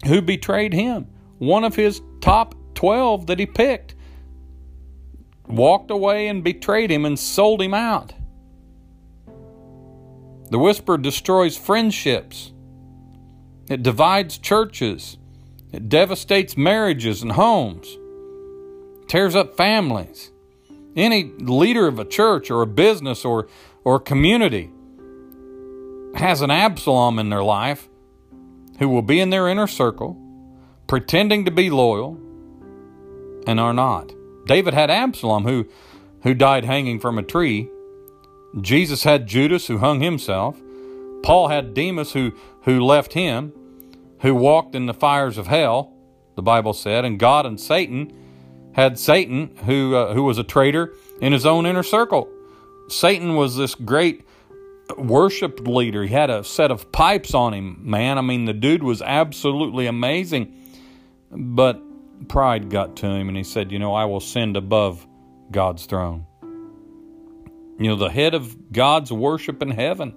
who 0.05 0.21
betrayed 0.21 0.73
him. 0.73 1.07
One 1.39 1.63
of 1.63 1.75
his 1.75 2.01
top 2.21 2.55
12 2.75 3.27
that 3.27 3.39
he 3.39 3.45
picked 3.45 3.95
walked 5.47 5.91
away 5.91 6.27
and 6.27 6.43
betrayed 6.43 6.91
him 6.91 7.05
and 7.05 7.17
sold 7.17 7.61
him 7.61 7.73
out. 7.73 8.13
The 10.49 10.59
whisper 10.59 10.97
destroys 10.97 11.57
friendships. 11.57 12.51
It 13.69 13.83
divides 13.83 14.37
churches. 14.37 15.17
It 15.71 15.89
devastates 15.89 16.55
marriages 16.55 17.21
and 17.21 17.33
homes, 17.33 17.97
tears 19.07 19.35
up 19.35 19.57
families. 19.57 20.31
Any 20.95 21.25
leader 21.39 21.87
of 21.87 21.99
a 21.99 22.05
church 22.05 22.49
or 22.49 22.61
a 22.61 22.67
business 22.67 23.25
or, 23.25 23.47
or 23.83 23.99
community 23.99 24.71
has 26.15 26.41
an 26.41 26.49
Absalom 26.49 27.19
in 27.19 27.29
their 27.29 27.43
life 27.43 27.87
who 28.79 28.89
will 28.89 29.01
be 29.01 29.19
in 29.19 29.29
their 29.29 29.47
inner 29.47 29.67
circle, 29.67 30.17
pretending 30.87 31.45
to 31.45 31.51
be 31.51 31.69
loyal, 31.69 32.17
and 33.45 33.59
are 33.59 33.73
not. 33.73 34.11
David 34.45 34.73
had 34.73 34.89
Absalom 34.89 35.43
who, 35.43 35.67
who 36.23 36.33
died 36.33 36.65
hanging 36.65 36.99
from 36.99 37.17
a 37.17 37.23
tree. 37.23 37.69
Jesus 38.61 39.03
had 39.03 39.27
Judas 39.27 39.67
who 39.67 39.79
hung 39.79 39.99
himself. 39.99 40.59
Paul 41.23 41.49
had 41.49 41.73
Demas 41.73 42.13
who, 42.13 42.33
who 42.67 42.81
left 42.81 43.13
him, 43.13 43.53
who 44.19 44.35
walked 44.35 44.75
in 44.75 44.87
the 44.87 44.93
fires 44.93 45.37
of 45.37 45.47
hell, 45.47 45.93
the 46.35 46.41
Bible 46.41 46.73
said, 46.73 47.05
and 47.05 47.17
God 47.17 47.45
and 47.45 47.57
Satan 47.57 48.11
had 48.73 48.99
Satan 48.99 49.55
who, 49.65 49.95
uh, 49.95 50.13
who 50.13 50.23
was 50.23 50.37
a 50.37 50.43
traitor 50.43 50.93
in 51.21 51.31
his 51.31 51.45
own 51.45 51.65
inner 51.65 51.81
circle. 51.81 52.29
Satan 52.89 53.35
was 53.35 53.55
this 53.55 53.73
great 53.73 54.27
worship 54.97 55.65
leader. 55.65 56.03
He 56.03 56.13
had 56.13 56.29
a 56.29 56.43
set 56.43 56.69
of 56.69 56.91
pipes 56.91 57.33
on 57.33 57.53
him, 57.53 57.79
man. 57.83 58.17
I 58.17 58.21
mean, 58.21 58.43
the 58.43 58.53
dude 58.53 58.83
was 58.83 59.01
absolutely 59.01 59.87
amazing. 59.87 60.53
But 61.31 61.81
pride 62.27 62.69
got 62.69 62.97
to 62.97 63.05
him, 63.05 63.29
and 63.29 63.37
he 63.37 63.43
said, 63.45 63.71
You 63.71 63.79
know, 63.79 63.93
I 63.93 64.03
will 64.03 64.19
send 64.19 64.57
above 64.57 65.07
God's 65.51 65.85
throne. 65.85 66.25
You 67.79 67.87
know, 67.87 67.95
the 67.95 68.09
head 68.09 68.33
of 68.33 68.73
God's 68.73 69.09
worship 69.09 69.61
in 69.61 69.71
heaven 69.71 70.13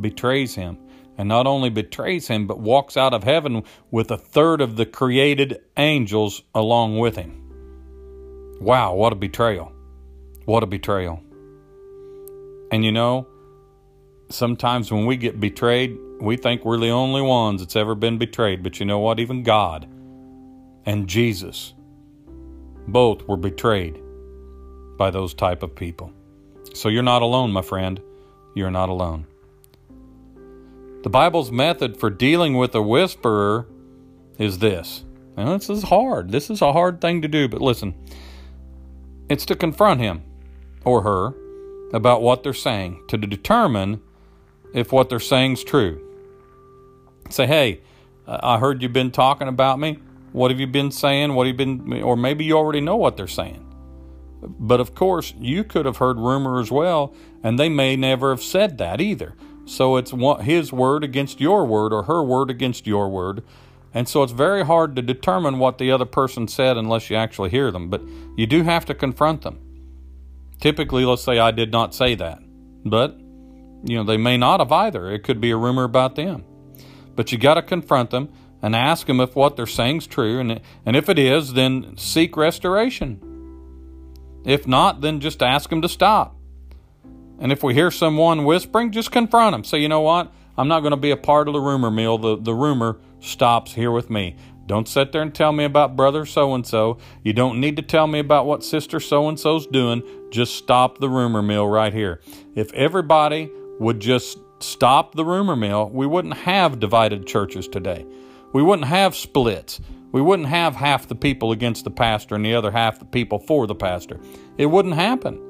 betrays 0.00 0.52
him. 0.56 0.78
And 1.18 1.28
not 1.28 1.46
only 1.46 1.70
betrays 1.70 2.28
him, 2.28 2.46
but 2.46 2.60
walks 2.60 2.96
out 2.96 3.14
of 3.14 3.24
heaven 3.24 3.64
with 3.90 4.10
a 4.10 4.18
third 4.18 4.60
of 4.60 4.76
the 4.76 4.84
created 4.84 5.60
angels 5.76 6.42
along 6.54 6.98
with 6.98 7.16
him. 7.16 7.42
Wow, 8.60 8.94
what 8.94 9.12
a 9.12 9.16
betrayal. 9.16 9.72
What 10.44 10.62
a 10.62 10.66
betrayal. 10.66 11.22
And 12.70 12.84
you 12.84 12.92
know, 12.92 13.26
sometimes 14.28 14.92
when 14.92 15.06
we 15.06 15.16
get 15.16 15.40
betrayed, 15.40 15.96
we 16.20 16.36
think 16.36 16.64
we're 16.64 16.78
the 16.78 16.90
only 16.90 17.22
ones 17.22 17.60
that's 17.60 17.76
ever 17.76 17.94
been 17.94 18.18
betrayed. 18.18 18.62
But 18.62 18.80
you 18.80 18.86
know 18.86 18.98
what? 18.98 19.20
Even 19.20 19.42
God 19.42 19.88
and 20.84 21.08
Jesus 21.08 21.74
both 22.88 23.26
were 23.26 23.36
betrayed 23.36 24.00
by 24.96 25.10
those 25.10 25.34
type 25.34 25.62
of 25.62 25.74
people. 25.74 26.12
So 26.74 26.88
you're 26.88 27.02
not 27.02 27.22
alone, 27.22 27.52
my 27.52 27.62
friend. 27.62 28.00
You're 28.54 28.70
not 28.70 28.88
alone. 28.88 29.26
The 31.06 31.10
Bible's 31.10 31.52
method 31.52 31.96
for 31.96 32.10
dealing 32.10 32.56
with 32.56 32.74
a 32.74 32.82
whisperer 32.82 33.68
is 34.38 34.58
this. 34.58 35.04
Now, 35.36 35.56
this 35.56 35.70
is 35.70 35.84
hard. 35.84 36.32
This 36.32 36.50
is 36.50 36.60
a 36.60 36.72
hard 36.72 37.00
thing 37.00 37.22
to 37.22 37.28
do, 37.28 37.46
but 37.46 37.60
listen. 37.60 37.94
It's 39.28 39.46
to 39.46 39.54
confront 39.54 40.00
him 40.00 40.24
or 40.84 41.02
her 41.02 41.32
about 41.94 42.22
what 42.22 42.42
they're 42.42 42.52
saying, 42.52 43.04
to 43.06 43.16
determine 43.16 44.02
if 44.74 44.90
what 44.90 45.08
they're 45.08 45.20
saying 45.20 45.52
is 45.52 45.62
true. 45.62 46.02
Say, 47.30 47.46
hey, 47.46 47.82
I 48.26 48.58
heard 48.58 48.82
you've 48.82 48.92
been 48.92 49.12
talking 49.12 49.46
about 49.46 49.78
me. 49.78 50.00
What 50.32 50.50
have 50.50 50.58
you 50.58 50.66
been 50.66 50.90
saying? 50.90 51.34
What 51.34 51.46
have 51.46 51.54
you 51.60 51.76
been, 51.76 52.02
or 52.02 52.16
maybe 52.16 52.44
you 52.44 52.56
already 52.56 52.80
know 52.80 52.96
what 52.96 53.16
they're 53.16 53.28
saying. 53.28 53.64
But 54.42 54.80
of 54.80 54.96
course, 54.96 55.34
you 55.38 55.62
could 55.62 55.86
have 55.86 55.98
heard 55.98 56.18
rumor 56.18 56.58
as 56.58 56.72
well, 56.72 57.14
and 57.44 57.60
they 57.60 57.68
may 57.68 57.94
never 57.94 58.30
have 58.30 58.42
said 58.42 58.78
that 58.78 59.00
either. 59.00 59.36
So 59.66 59.96
it's 59.96 60.12
his 60.42 60.72
word 60.72 61.04
against 61.04 61.40
your 61.40 61.66
word, 61.66 61.92
or 61.92 62.04
her 62.04 62.22
word 62.22 62.50
against 62.50 62.86
your 62.86 63.08
word. 63.08 63.42
And 63.92 64.08
so 64.08 64.22
it's 64.22 64.32
very 64.32 64.64
hard 64.64 64.94
to 64.96 65.02
determine 65.02 65.58
what 65.58 65.78
the 65.78 65.90
other 65.90 66.04
person 66.04 66.48
said 66.48 66.76
unless 66.76 67.10
you 67.10 67.16
actually 67.16 67.50
hear 67.50 67.70
them. 67.70 67.90
But 67.90 68.02
you 68.36 68.46
do 68.46 68.62
have 68.62 68.84
to 68.86 68.94
confront 68.94 69.42
them. 69.42 69.58
Typically, 70.60 71.04
let's 71.04 71.22
say 71.22 71.38
I 71.38 71.50
did 71.50 71.72
not 71.72 71.94
say 71.94 72.14
that. 72.14 72.38
But 72.84 73.18
you 73.84 73.96
know, 73.96 74.04
they 74.04 74.16
may 74.16 74.36
not 74.36 74.60
have 74.60 74.72
either. 74.72 75.10
It 75.10 75.22
could 75.22 75.40
be 75.40 75.50
a 75.50 75.56
rumor 75.56 75.84
about 75.84 76.16
them. 76.16 76.44
But 77.14 77.32
you 77.32 77.38
got 77.38 77.54
to 77.54 77.62
confront 77.62 78.10
them 78.10 78.32
and 78.62 78.74
ask 78.74 79.06
them 79.06 79.20
if 79.20 79.34
what 79.34 79.56
they're 79.56 79.66
saying 79.66 79.98
is 79.98 80.06
true. 80.06 80.40
And, 80.40 80.60
and 80.84 80.96
if 80.96 81.08
it 81.08 81.18
is, 81.18 81.54
then 81.54 81.96
seek 81.96 82.36
restoration. 82.36 83.20
If 84.44 84.66
not, 84.66 85.00
then 85.00 85.20
just 85.20 85.42
ask 85.42 85.70
them 85.70 85.82
to 85.82 85.88
stop. 85.88 86.35
And 87.38 87.52
if 87.52 87.62
we 87.62 87.74
hear 87.74 87.90
someone 87.90 88.44
whispering, 88.44 88.92
just 88.92 89.10
confront 89.10 89.54
them. 89.54 89.64
Say, 89.64 89.78
you 89.78 89.88
know 89.88 90.00
what? 90.00 90.32
I'm 90.56 90.68
not 90.68 90.80
going 90.80 90.92
to 90.92 90.96
be 90.96 91.10
a 91.10 91.16
part 91.16 91.48
of 91.48 91.54
the 91.54 91.60
rumor 91.60 91.90
mill. 91.90 92.18
The, 92.18 92.36
the 92.36 92.54
rumor 92.54 92.98
stops 93.20 93.74
here 93.74 93.90
with 93.90 94.08
me. 94.08 94.36
Don't 94.66 94.88
sit 94.88 95.12
there 95.12 95.22
and 95.22 95.34
tell 95.34 95.52
me 95.52 95.64
about 95.64 95.94
brother 95.94 96.26
so 96.26 96.54
and 96.54 96.66
so. 96.66 96.98
You 97.22 97.32
don't 97.32 97.60
need 97.60 97.76
to 97.76 97.82
tell 97.82 98.06
me 98.06 98.18
about 98.18 98.46
what 98.46 98.64
sister 98.64 98.98
so 98.98 99.28
and 99.28 99.38
so's 99.38 99.66
doing. 99.66 100.02
Just 100.30 100.56
stop 100.56 100.98
the 100.98 101.08
rumor 101.08 101.42
mill 101.42 101.68
right 101.68 101.92
here. 101.92 102.20
If 102.54 102.72
everybody 102.72 103.50
would 103.78 104.00
just 104.00 104.38
stop 104.58 105.14
the 105.14 105.24
rumor 105.24 105.54
mill, 105.54 105.90
we 105.90 106.06
wouldn't 106.06 106.34
have 106.34 106.80
divided 106.80 107.26
churches 107.26 107.68
today. 107.68 108.04
We 108.52 108.62
wouldn't 108.62 108.88
have 108.88 109.14
splits. 109.14 109.80
We 110.10 110.22
wouldn't 110.22 110.48
have 110.48 110.74
half 110.74 111.06
the 111.06 111.14
people 111.14 111.52
against 111.52 111.84
the 111.84 111.90
pastor 111.90 112.34
and 112.34 112.44
the 112.44 112.54
other 112.54 112.70
half 112.70 112.98
the 112.98 113.04
people 113.04 113.38
for 113.38 113.66
the 113.66 113.74
pastor. 113.74 114.18
It 114.56 114.66
wouldn't 114.66 114.94
happen. 114.94 115.45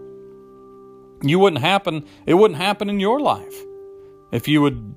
You 1.22 1.38
wouldn't 1.38 1.62
happen. 1.62 2.04
It 2.26 2.34
wouldn't 2.34 2.60
happen 2.60 2.90
in 2.90 3.00
your 3.00 3.20
life 3.20 3.54
if 4.32 4.48
you 4.48 4.62
would 4.62 4.94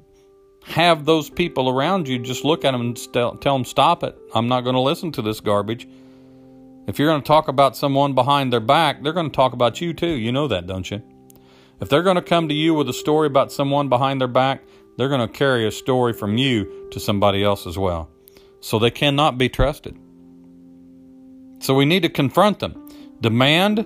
have 0.64 1.06
those 1.06 1.30
people 1.30 1.70
around 1.70 2.08
you 2.08 2.20
just 2.20 2.44
look 2.44 2.64
at 2.66 2.72
them 2.72 2.82
and 2.82 3.14
tell 3.14 3.38
them 3.40 3.66
stop 3.66 4.04
it. 4.04 4.16
I'm 4.36 4.48
not 4.48 4.62
going 4.62 4.76
to 4.76 4.82
listen 4.82 5.12
to 5.14 5.22
this 5.22 5.40
garbage. 5.40 5.88
If 6.88 7.00
you're 7.00 7.10
going 7.10 7.22
to 7.22 7.28
talk 7.28 7.48
about 7.48 7.78
someone 7.78 8.14
behind 8.14 8.52
their 8.52 8.60
back, 8.60 9.02
they're 9.02 9.14
going 9.14 9.30
to 9.30 9.36
talk 9.36 9.54
about 9.54 9.82
you 9.82 9.94
too. 9.94 10.08
You 10.08 10.32
know 10.32 10.48
that, 10.48 10.68
don't 10.68 10.90
you? 10.90 11.02
If 11.80 11.90
they're 11.90 12.04
going 12.04 12.18
to 12.18 12.22
come 12.22 12.50
to 12.50 12.54
you 12.54 12.74
with 12.74 12.90
a 12.90 12.94
story 12.94 13.28
about 13.28 13.52
someone 13.52 13.90
behind 13.90 14.20
their 14.20 14.28
back, 14.28 14.64
they're 14.98 15.10
going 15.10 15.26
to 15.26 15.34
carry 15.34 15.66
a 15.66 15.72
story 15.72 16.14
from 16.14 16.38
you 16.38 16.90
to 16.92 17.00
somebody 17.00 17.44
else 17.44 17.66
as 17.66 17.78
well. 17.78 18.10
So 18.60 18.80
they 18.80 18.92
cannot 18.92 19.38
be 19.38 19.48
trusted. 19.48 19.98
So 21.60 21.74
we 21.74 21.86
need 21.86 22.04
to 22.04 22.10
confront 22.10 22.60
them. 22.60 22.90
Demand 23.22 23.86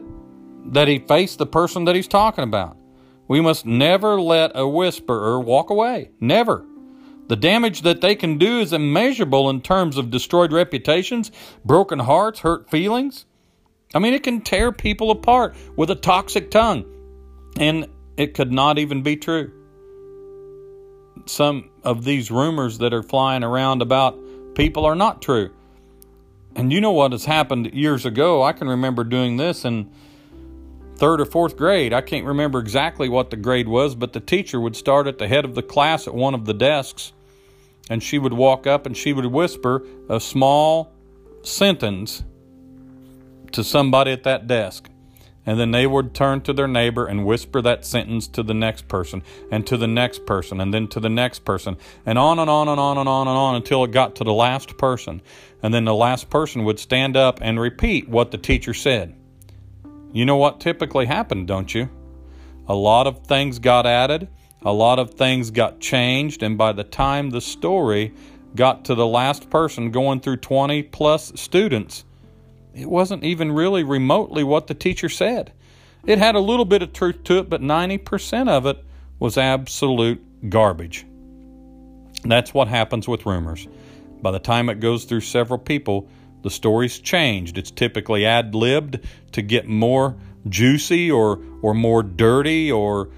that 0.66 0.88
he 0.88 1.00
faced 1.00 1.38
the 1.38 1.46
person 1.46 1.86
that 1.86 1.96
he's 1.96 2.08
talking 2.08 2.44
about. 2.44 2.78
We 3.28 3.42
must 3.42 3.66
never 3.66 4.20
let 4.20 4.52
a 4.56 4.68
whisperer 4.68 5.40
walk 5.40 5.70
away. 5.70 6.12
Never. 6.20 6.66
The 7.28 7.36
damage 7.36 7.82
that 7.84 8.02
they 8.02 8.16
can 8.16 8.38
do 8.38 8.60
is 8.60 8.74
immeasurable 8.74 9.50
in 9.50 9.62
terms 9.62 9.98
of 9.98 10.12
destroyed 10.12 10.52
reputations, 10.52 11.32
broken 11.64 12.00
hearts, 12.00 12.42
hurt 12.42 12.70
feelings. 12.70 13.26
I 13.96 14.00
mean, 14.00 14.14
it 14.14 14.24
can 14.24 14.42
tear 14.42 14.72
people 14.72 15.10
apart 15.12 15.56
with 15.76 15.90
a 15.90 15.96
toxic 15.96 16.52
tongue. 16.52 16.86
And 17.58 17.88
it 18.18 18.34
could 18.34 18.52
not 18.52 18.78
even 18.78 19.04
be 19.04 19.16
true. 19.16 19.52
Some 21.26 21.70
of 21.84 22.04
these 22.04 22.30
rumors 22.30 22.80
that 22.80 22.94
are 22.94 23.04
flying 23.04 23.44
around 23.44 23.82
about 23.82 24.20
people 24.56 24.86
are 24.86 24.96
not 24.96 25.22
true. 25.22 25.52
And 26.56 26.72
you 26.72 26.82
know 26.82 26.92
what 26.92 27.14
has 27.14 27.26
happened 27.26 27.74
years 27.74 28.06
ago? 28.06 28.44
I 28.44 28.54
can 28.54 28.68
remember 28.68 29.04
doing 29.04 29.38
this 29.38 29.66
in 29.66 29.92
third 31.04 31.20
or 31.20 31.26
fourth 31.26 31.58
grade. 31.58 31.92
I 31.92 32.00
can't 32.00 32.26
remember 32.26 32.60
exactly 32.60 33.10
what 33.10 33.30
the 33.30 33.36
grade 33.36 33.68
was, 33.68 33.94
but 33.94 34.14
the 34.14 34.22
teacher 34.22 34.58
would 34.58 34.74
start 34.74 35.06
at 35.06 35.18
the 35.18 35.28
head 35.28 35.44
of 35.44 35.54
the 35.54 35.62
class 35.62 36.08
at 36.08 36.16
one 36.16 36.34
of 36.34 36.46
the 36.46 36.54
desks, 36.54 37.12
and 37.90 38.02
she 38.02 38.18
would 38.18 38.32
walk 38.32 38.66
up 38.66 38.86
and 38.86 38.96
she 38.96 39.12
would 39.12 39.26
whisper 39.26 39.86
a 40.08 40.22
small 40.22 40.94
sentence 41.42 42.24
to 43.52 43.66
somebody 43.66 44.14
at 44.14 44.24
that 44.24 44.48
desk. 44.48 44.90
And 45.46 45.60
then 45.60 45.72
they 45.72 45.86
would 45.86 46.14
turn 46.14 46.40
to 46.44 46.54
their 46.54 46.70
neighbor 46.70 47.06
and 47.06 47.26
whisper 47.26 47.62
that 47.62 47.84
sentence 47.84 48.30
to 48.30 48.42
the 48.42 48.54
next 48.54 48.88
person, 48.88 49.24
and 49.52 49.68
to 49.68 49.76
the 49.76 49.88
next 49.88 50.26
person, 50.26 50.62
and 50.62 50.74
then 50.74 50.88
to 50.88 51.02
the 51.02 51.10
next 51.10 51.44
person, 51.44 51.76
and 52.06 52.18
on 52.18 52.40
and 52.40 52.50
on 52.50 52.70
and 52.70 52.80
on 52.80 52.98
and 52.98 53.10
on 53.10 53.28
and 53.28 53.38
on 53.38 53.56
until 53.56 53.84
it 53.84 53.92
got 53.92 54.16
to 54.16 54.24
the 54.24 54.32
last 54.32 54.78
person. 54.78 55.22
And 55.62 55.74
then 55.74 55.84
the 55.84 55.94
last 55.94 56.30
person 56.30 56.64
would 56.64 56.80
stand 56.80 57.18
up 57.18 57.40
and 57.42 57.60
repeat 57.60 58.08
what 58.08 58.32
the 58.32 58.38
teacher 58.38 58.74
said. 58.74 59.18
You 60.14 60.26
know 60.26 60.38
what 60.38 60.60
typically 60.60 61.08
happened, 61.08 61.48
don't 61.48 61.74
you? 61.74 61.90
A 62.68 62.76
lot 62.76 63.08
of 63.08 63.26
things 63.26 63.58
got 63.58 63.88
added, 63.88 64.30
a 64.62 64.72
lot 64.72 65.00
of 65.00 65.16
things 65.16 65.50
got 65.50 65.80
changed, 65.80 66.44
and 66.44 66.56
by 66.56 66.72
the 66.72 66.84
time 66.84 67.32
the 67.32 67.42
story 67.42 68.14
got 68.56 68.86
to 68.86 68.96
the 68.96 69.08
last 69.08 69.50
person 69.50 69.90
going 69.90 70.20
through 70.20 70.38
20 70.38 70.84
plus 70.84 71.34
students, 71.36 72.06
it 72.76 72.88
wasn't 72.88 73.24
even 73.24 73.52
really 73.52 73.84
remotely 73.84 74.44
what 74.44 74.68
the 74.68 74.76
teacher 74.76 75.10
said. 75.10 75.52
It 76.06 76.20
had 76.20 76.36
a 76.36 76.40
little 76.40 76.66
bit 76.66 76.84
of 76.84 76.94
truth 76.94 77.24
to 77.24 77.40
it, 77.40 77.50
but 77.50 77.62
90% 77.62 78.50
of 78.50 78.68
it 78.68 78.86
was 79.18 79.36
absolute 79.36 80.50
garbage. 80.50 81.08
That's 82.24 82.54
what 82.54 82.68
happens 82.68 83.08
with 83.08 83.26
rumors. 83.26 83.68
By 84.22 84.30
the 84.30 84.40
time 84.40 84.70
it 84.70 84.80
goes 84.80 85.06
through 85.06 85.22
several 85.22 85.60
people, 85.60 86.08
the 86.44 86.50
story's 86.50 87.00
changed. 87.00 87.58
It's 87.58 87.72
typically 87.72 88.26
ad 88.26 88.54
libbed 88.54 89.00
to 89.32 89.42
get 89.42 89.68
more 89.68 90.16
juicy 90.50 91.10
or, 91.10 91.40
or 91.62 91.74
more 91.74 92.04
dirty 92.04 92.72
or, 92.72 93.10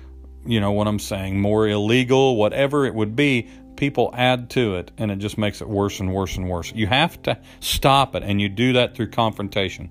you 0.45 0.59
know 0.59 0.71
what 0.71 0.87
I'm 0.87 0.99
saying, 0.99 1.41
more 1.41 1.67
illegal, 1.67 2.37
whatever 2.37 2.85
it 2.85 2.93
would 2.95 3.15
be. 3.15 3.49
people 3.75 4.11
add 4.13 4.49
to 4.51 4.75
it 4.75 4.91
and 4.97 5.11
it 5.11 5.17
just 5.17 5.37
makes 5.37 5.61
it 5.61 5.67
worse 5.67 5.99
and 5.99 6.13
worse 6.13 6.37
and 6.37 6.49
worse. 6.49 6.71
You 6.73 6.87
have 6.87 7.21
to 7.23 7.37
stop 7.59 8.15
it, 8.15 8.23
and 8.23 8.39
you 8.39 8.49
do 8.49 8.73
that 8.73 8.95
through 8.95 9.09
confrontation. 9.09 9.89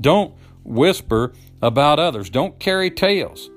Don't 0.00 0.34
whisper 0.64 1.32
about 1.62 1.98
others, 1.98 2.30
don't 2.30 2.58
carry 2.58 2.90
tales. 2.90 3.50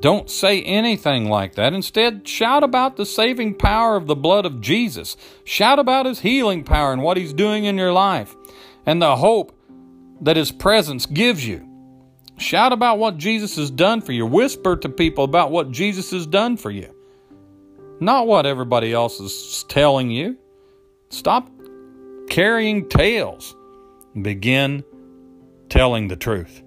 Don't 0.00 0.30
say 0.30 0.62
anything 0.62 1.28
like 1.28 1.56
that. 1.56 1.72
Instead, 1.72 2.26
shout 2.28 2.62
about 2.62 2.96
the 2.96 3.06
saving 3.06 3.54
power 3.54 3.96
of 3.96 4.06
the 4.06 4.14
blood 4.14 4.46
of 4.46 4.60
Jesus. 4.60 5.16
Shout 5.44 5.78
about 5.78 6.06
his 6.06 6.20
healing 6.20 6.62
power 6.62 6.92
and 6.92 7.02
what 7.02 7.16
he's 7.16 7.32
doing 7.32 7.64
in 7.64 7.76
your 7.76 7.92
life 7.92 8.36
and 8.86 9.02
the 9.02 9.16
hope 9.16 9.58
that 10.20 10.36
his 10.36 10.52
presence 10.52 11.04
gives 11.06 11.46
you. 11.46 11.64
Shout 12.38 12.72
about 12.72 12.98
what 12.98 13.18
Jesus 13.18 13.56
has 13.56 13.70
done 13.70 14.00
for 14.00 14.12
you. 14.12 14.24
Whisper 14.24 14.76
to 14.76 14.88
people 14.88 15.24
about 15.24 15.50
what 15.50 15.72
Jesus 15.72 16.12
has 16.12 16.26
done 16.26 16.56
for 16.56 16.70
you, 16.70 16.94
not 17.98 18.28
what 18.28 18.46
everybody 18.46 18.92
else 18.92 19.18
is 19.18 19.64
telling 19.68 20.10
you. 20.10 20.38
Stop 21.10 21.50
carrying 22.30 22.88
tales. 22.88 23.56
Begin 24.20 24.84
telling 25.68 26.06
the 26.06 26.16
truth. 26.16 26.62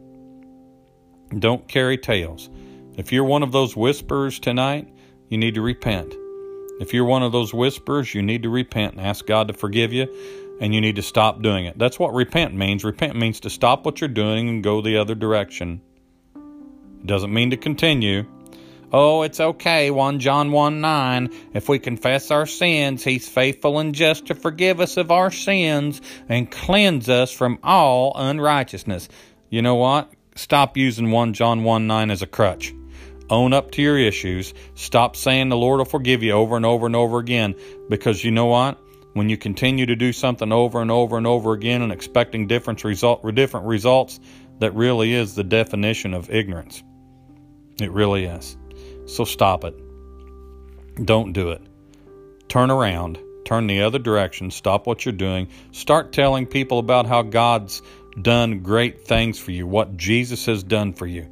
Don't 1.39 1.65
carry 1.69 1.97
tales. 1.97 2.49
If 2.97 3.11
you're 3.11 3.23
one 3.23 3.41
of 3.41 3.53
those 3.53 3.75
whisperers 3.75 4.39
tonight, 4.39 4.87
you 5.29 5.37
need 5.37 5.55
to 5.55 5.61
repent. 5.61 6.13
If 6.81 6.93
you're 6.93 7.05
one 7.05 7.23
of 7.23 7.31
those 7.31 7.53
whisperers, 7.53 8.13
you 8.13 8.21
need 8.21 8.43
to 8.43 8.49
repent 8.49 8.93
and 8.93 9.01
ask 9.01 9.25
God 9.25 9.47
to 9.47 9.53
forgive 9.53 9.93
you, 9.93 10.13
and 10.59 10.75
you 10.75 10.81
need 10.81 10.97
to 10.97 11.01
stop 11.01 11.41
doing 11.41 11.65
it. 11.65 11.79
That's 11.79 11.97
what 11.97 12.13
repent 12.13 12.53
means. 12.53 12.83
Repent 12.83 13.15
means 13.15 13.39
to 13.41 13.49
stop 13.49 13.85
what 13.85 14.01
you're 14.01 14.09
doing 14.09 14.49
and 14.49 14.63
go 14.63 14.81
the 14.81 14.97
other 14.97 15.15
direction. 15.15 15.81
It 16.35 17.07
doesn't 17.07 17.33
mean 17.33 17.51
to 17.51 17.57
continue. 17.57 18.25
Oh, 18.91 19.21
it's 19.21 19.39
okay. 19.39 19.89
1 19.89 20.19
John 20.19 20.51
1 20.51 20.81
9. 20.81 21.29
If 21.53 21.69
we 21.69 21.79
confess 21.79 22.29
our 22.29 22.45
sins, 22.45 23.05
He's 23.05 23.29
faithful 23.29 23.79
and 23.79 23.95
just 23.95 24.25
to 24.25 24.35
forgive 24.35 24.81
us 24.81 24.97
of 24.97 25.11
our 25.11 25.31
sins 25.31 26.01
and 26.27 26.51
cleanse 26.51 27.07
us 27.07 27.31
from 27.31 27.57
all 27.63 28.11
unrighteousness. 28.15 29.07
You 29.49 29.61
know 29.61 29.75
what? 29.75 30.11
Stop 30.35 30.75
using 30.75 31.09
1 31.09 31.33
John 31.33 31.63
1 31.63 31.87
9 31.87 32.11
as 32.11 32.21
a 32.21 32.27
crutch. 32.27 32.73
Own 33.31 33.53
up 33.53 33.71
to 33.71 33.81
your 33.81 33.97
issues. 33.97 34.53
Stop 34.75 35.15
saying 35.15 35.47
the 35.47 35.55
Lord 35.55 35.77
will 35.77 35.85
forgive 35.85 36.21
you 36.21 36.33
over 36.33 36.57
and 36.57 36.65
over 36.65 36.85
and 36.85 36.97
over 36.97 37.17
again 37.17 37.55
because 37.89 38.23
you 38.23 38.29
know 38.29 38.47
what? 38.47 38.77
When 39.13 39.29
you 39.29 39.37
continue 39.37 39.85
to 39.85 39.95
do 39.95 40.11
something 40.11 40.51
over 40.51 40.81
and 40.81 40.91
over 40.91 41.17
and 41.17 41.25
over 41.25 41.53
again 41.53 41.81
and 41.81 41.93
expecting 41.93 42.47
different, 42.47 42.83
result, 42.83 43.23
different 43.33 43.67
results, 43.67 44.19
that 44.59 44.75
really 44.75 45.13
is 45.13 45.33
the 45.33 45.45
definition 45.45 46.13
of 46.13 46.29
ignorance. 46.29 46.83
It 47.79 47.91
really 47.91 48.25
is. 48.25 48.57
So 49.05 49.23
stop 49.23 49.63
it. 49.63 49.75
Don't 51.05 51.31
do 51.31 51.51
it. 51.51 51.61
Turn 52.49 52.69
around. 52.69 53.17
Turn 53.45 53.67
the 53.67 53.83
other 53.83 53.99
direction. 53.99 54.51
Stop 54.51 54.85
what 54.85 55.05
you're 55.05 55.13
doing. 55.13 55.47
Start 55.71 56.11
telling 56.11 56.45
people 56.45 56.79
about 56.79 57.05
how 57.05 57.21
God's 57.21 57.81
done 58.21 58.59
great 58.59 59.05
things 59.05 59.39
for 59.39 59.51
you, 59.51 59.65
what 59.65 59.95
Jesus 59.95 60.45
has 60.47 60.63
done 60.63 60.91
for 60.91 61.07
you. 61.07 61.27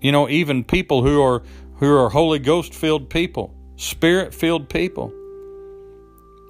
You 0.00 0.12
know, 0.12 0.28
even 0.28 0.64
people 0.64 1.02
who 1.02 1.20
are 1.22 1.42
who 1.76 1.96
are 1.96 2.08
Holy 2.08 2.38
Ghost 2.38 2.74
filled 2.74 3.08
people, 3.08 3.54
spirit 3.76 4.34
filled 4.34 4.68
people, 4.68 5.12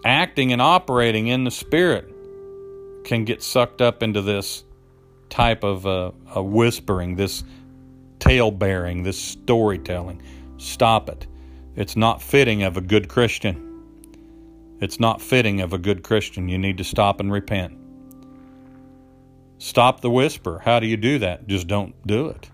acting 0.05 0.52
and 0.52 0.62
operating 0.62 1.28
in 1.28 1.45
the 1.45 1.50
spirit 1.50 2.09
can 3.05 3.25
get 3.25 3.43
sucked 3.43 3.81
up 3.81 4.02
into 4.02 4.23
this 4.23 4.64
type 5.31 5.64
of 5.64 5.87
uh, 5.87 6.11
whispering, 6.37 7.17
this 7.17 7.45
tale 8.19 8.50
bearing, 8.50 9.02
this 9.02 9.21
storytelling. 9.21 10.23
Stop 10.57 11.09
it. 11.09 11.26
It's 11.76 11.97
not 11.97 12.21
fitting 12.21 12.62
of 12.62 12.76
a 12.76 12.80
good 12.80 13.08
Christian. 13.08 13.65
It's 14.80 15.00
not 15.00 15.21
fitting 15.21 15.61
of 15.61 15.73
a 15.73 15.78
good 15.78 16.02
Christian. 16.02 16.49
You 16.49 16.58
need 16.58 16.78
to 16.78 16.84
stop 16.84 17.21
and 17.21 17.32
repent. 17.32 17.78
Stop 19.58 20.00
the 20.00 20.11
whisper. 20.11 20.61
How 20.65 20.80
do 20.80 20.87
you 20.87 20.97
do 20.97 21.19
that? 21.21 21.47
Just 21.47 21.67
don't 21.67 21.95
do 22.06 22.28
it. 22.28 22.50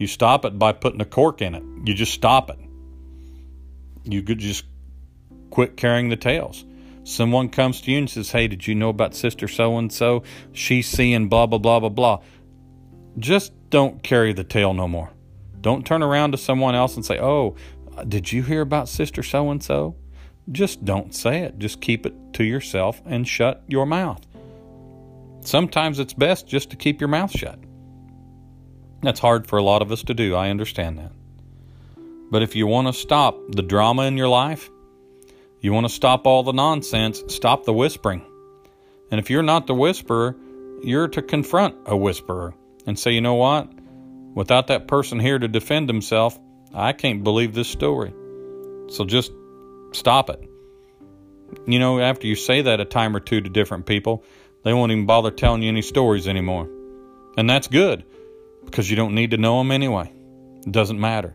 You 0.00 0.06
stop 0.06 0.46
it 0.46 0.58
by 0.58 0.72
putting 0.72 1.02
a 1.02 1.04
cork 1.04 1.42
in 1.42 1.54
it. 1.54 1.62
You 1.84 1.92
just 1.92 2.14
stop 2.14 2.48
it. 2.48 2.58
You 4.04 4.22
could 4.22 4.38
just 4.38 4.64
quit 5.50 5.76
carrying 5.76 6.08
the 6.08 6.16
tales. 6.16 6.64
Someone 7.04 7.50
comes 7.50 7.82
to 7.82 7.90
you 7.90 7.98
and 7.98 8.08
says, 8.08 8.30
Hey, 8.30 8.48
did 8.48 8.66
you 8.66 8.74
know 8.74 8.88
about 8.88 9.14
Sister 9.14 9.46
so 9.46 9.76
and 9.76 9.92
so? 9.92 10.22
She's 10.52 10.88
seeing 10.88 11.28
blah, 11.28 11.44
blah, 11.44 11.58
blah, 11.58 11.80
blah, 11.80 11.90
blah. 11.90 12.22
Just 13.18 13.52
don't 13.68 14.02
carry 14.02 14.32
the 14.32 14.42
tale 14.42 14.72
no 14.72 14.88
more. 14.88 15.10
Don't 15.60 15.86
turn 15.86 16.02
around 16.02 16.32
to 16.32 16.38
someone 16.38 16.74
else 16.74 16.96
and 16.96 17.04
say, 17.04 17.18
Oh, 17.18 17.56
did 18.08 18.32
you 18.32 18.42
hear 18.42 18.62
about 18.62 18.88
Sister 18.88 19.22
so 19.22 19.50
and 19.50 19.62
so? 19.62 19.96
Just 20.50 20.82
don't 20.82 21.14
say 21.14 21.40
it. 21.40 21.58
Just 21.58 21.82
keep 21.82 22.06
it 22.06 22.14
to 22.32 22.44
yourself 22.44 23.02
and 23.04 23.28
shut 23.28 23.62
your 23.68 23.84
mouth. 23.84 24.26
Sometimes 25.42 25.98
it's 25.98 26.14
best 26.14 26.48
just 26.48 26.70
to 26.70 26.76
keep 26.76 27.02
your 27.02 27.08
mouth 27.08 27.30
shut. 27.30 27.58
That's 29.02 29.20
hard 29.20 29.46
for 29.46 29.58
a 29.58 29.62
lot 29.62 29.82
of 29.82 29.92
us 29.92 30.02
to 30.04 30.14
do. 30.14 30.34
I 30.34 30.50
understand 30.50 30.98
that. 30.98 31.12
But 32.30 32.42
if 32.42 32.54
you 32.54 32.66
want 32.66 32.86
to 32.86 32.92
stop 32.92 33.36
the 33.48 33.62
drama 33.62 34.02
in 34.02 34.16
your 34.16 34.28
life, 34.28 34.70
you 35.60 35.72
want 35.72 35.86
to 35.86 35.92
stop 35.92 36.26
all 36.26 36.42
the 36.42 36.52
nonsense, 36.52 37.22
stop 37.28 37.64
the 37.64 37.72
whispering. 37.72 38.24
And 39.10 39.18
if 39.18 39.30
you're 39.30 39.42
not 39.42 39.66
the 39.66 39.74
whisperer, 39.74 40.36
you're 40.82 41.08
to 41.08 41.22
confront 41.22 41.76
a 41.86 41.96
whisperer 41.96 42.54
and 42.86 42.98
say, 42.98 43.12
you 43.12 43.20
know 43.20 43.34
what? 43.34 43.68
Without 44.34 44.68
that 44.68 44.86
person 44.86 45.18
here 45.18 45.38
to 45.38 45.48
defend 45.48 45.88
himself, 45.88 46.38
I 46.72 46.92
can't 46.92 47.24
believe 47.24 47.52
this 47.52 47.68
story. 47.68 48.12
So 48.88 49.04
just 49.04 49.32
stop 49.92 50.30
it. 50.30 50.40
You 51.66 51.78
know, 51.78 51.98
after 51.98 52.26
you 52.26 52.36
say 52.36 52.62
that 52.62 52.80
a 52.80 52.84
time 52.84 53.16
or 53.16 53.20
two 53.20 53.40
to 53.40 53.50
different 53.50 53.86
people, 53.86 54.24
they 54.62 54.72
won't 54.72 54.92
even 54.92 55.06
bother 55.06 55.30
telling 55.30 55.62
you 55.62 55.68
any 55.68 55.82
stories 55.82 56.28
anymore. 56.28 56.68
And 57.36 57.50
that's 57.50 57.66
good 57.66 58.04
because 58.64 58.90
you 58.90 58.96
don't 58.96 59.14
need 59.14 59.30
to 59.32 59.36
know 59.36 59.58
them 59.58 59.70
anyway. 59.70 60.12
It 60.66 60.72
doesn't 60.72 61.00
matter. 61.00 61.34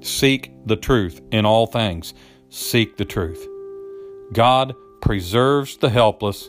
Seek 0.00 0.52
the 0.66 0.76
truth 0.76 1.20
in 1.30 1.46
all 1.46 1.66
things. 1.66 2.14
Seek 2.50 2.96
the 2.96 3.04
truth. 3.04 3.46
God 4.32 4.74
preserves 5.00 5.76
the 5.76 5.90
helpless 5.90 6.48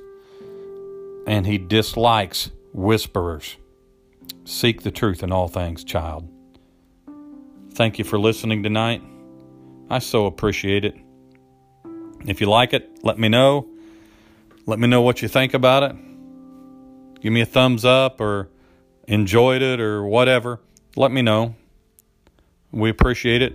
and 1.28 1.46
he 1.46 1.58
dislikes 1.58 2.52
whisperers. 2.74 3.58
Seek 4.44 4.84
the 4.84 4.92
truth 4.92 5.24
in 5.24 5.32
all 5.32 5.48
things, 5.48 5.84
child. 5.84 6.30
Thank 7.74 8.00
you 8.00 8.06
for 8.06 8.20
listening 8.20 8.64
tonight. 8.64 9.02
I 9.90 10.00
so 10.00 10.26
appreciate 10.26 10.86
it. 10.86 10.96
If 12.26 12.42
you 12.42 12.48
like 12.48 12.74
it, 12.74 13.00
let 13.04 13.20
me 13.20 13.30
know. 13.30 13.68
Let 14.66 14.80
me 14.80 14.88
know 14.88 15.02
what 15.02 15.22
you 15.22 15.28
think 15.28 15.54
about 15.54 15.84
it. 15.84 15.96
Give 17.22 17.32
me 17.32 17.42
a 17.42 17.46
thumbs 17.46 17.86
up 17.86 18.20
or 18.20 18.50
enjoyed 19.08 19.62
it 19.62 19.80
or 19.80 20.04
whatever, 20.04 20.60
let 20.96 21.12
me 21.12 21.22
know. 21.22 21.56
We 22.72 22.90
appreciate 22.90 23.42
it. 23.42 23.54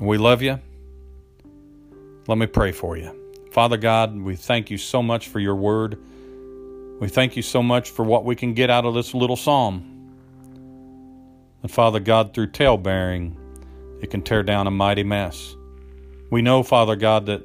We 0.00 0.18
love 0.18 0.42
you. 0.42 0.60
Let 2.26 2.38
me 2.38 2.46
pray 2.46 2.72
for 2.72 2.96
you. 2.96 3.18
Father 3.52 3.76
God, 3.76 4.18
we 4.18 4.36
thank 4.36 4.70
you 4.70 4.78
so 4.78 5.02
much 5.02 5.28
for 5.28 5.38
your 5.38 5.54
word. 5.54 5.98
We 7.00 7.08
thank 7.08 7.36
you 7.36 7.42
so 7.42 7.62
much 7.62 7.90
for 7.90 8.04
what 8.04 8.24
we 8.24 8.34
can 8.36 8.54
get 8.54 8.70
out 8.70 8.84
of 8.84 8.94
this 8.94 9.12
little 9.12 9.36
psalm. 9.36 9.88
And 11.62 11.70
Father 11.70 12.00
God, 12.00 12.34
through 12.34 12.48
tale 12.48 12.76
bearing, 12.76 13.36
it 14.00 14.10
can 14.10 14.22
tear 14.22 14.42
down 14.42 14.66
a 14.66 14.70
mighty 14.70 15.04
mess. 15.04 15.54
We 16.30 16.42
know, 16.42 16.62
Father 16.62 16.96
God, 16.96 17.26
that 17.26 17.42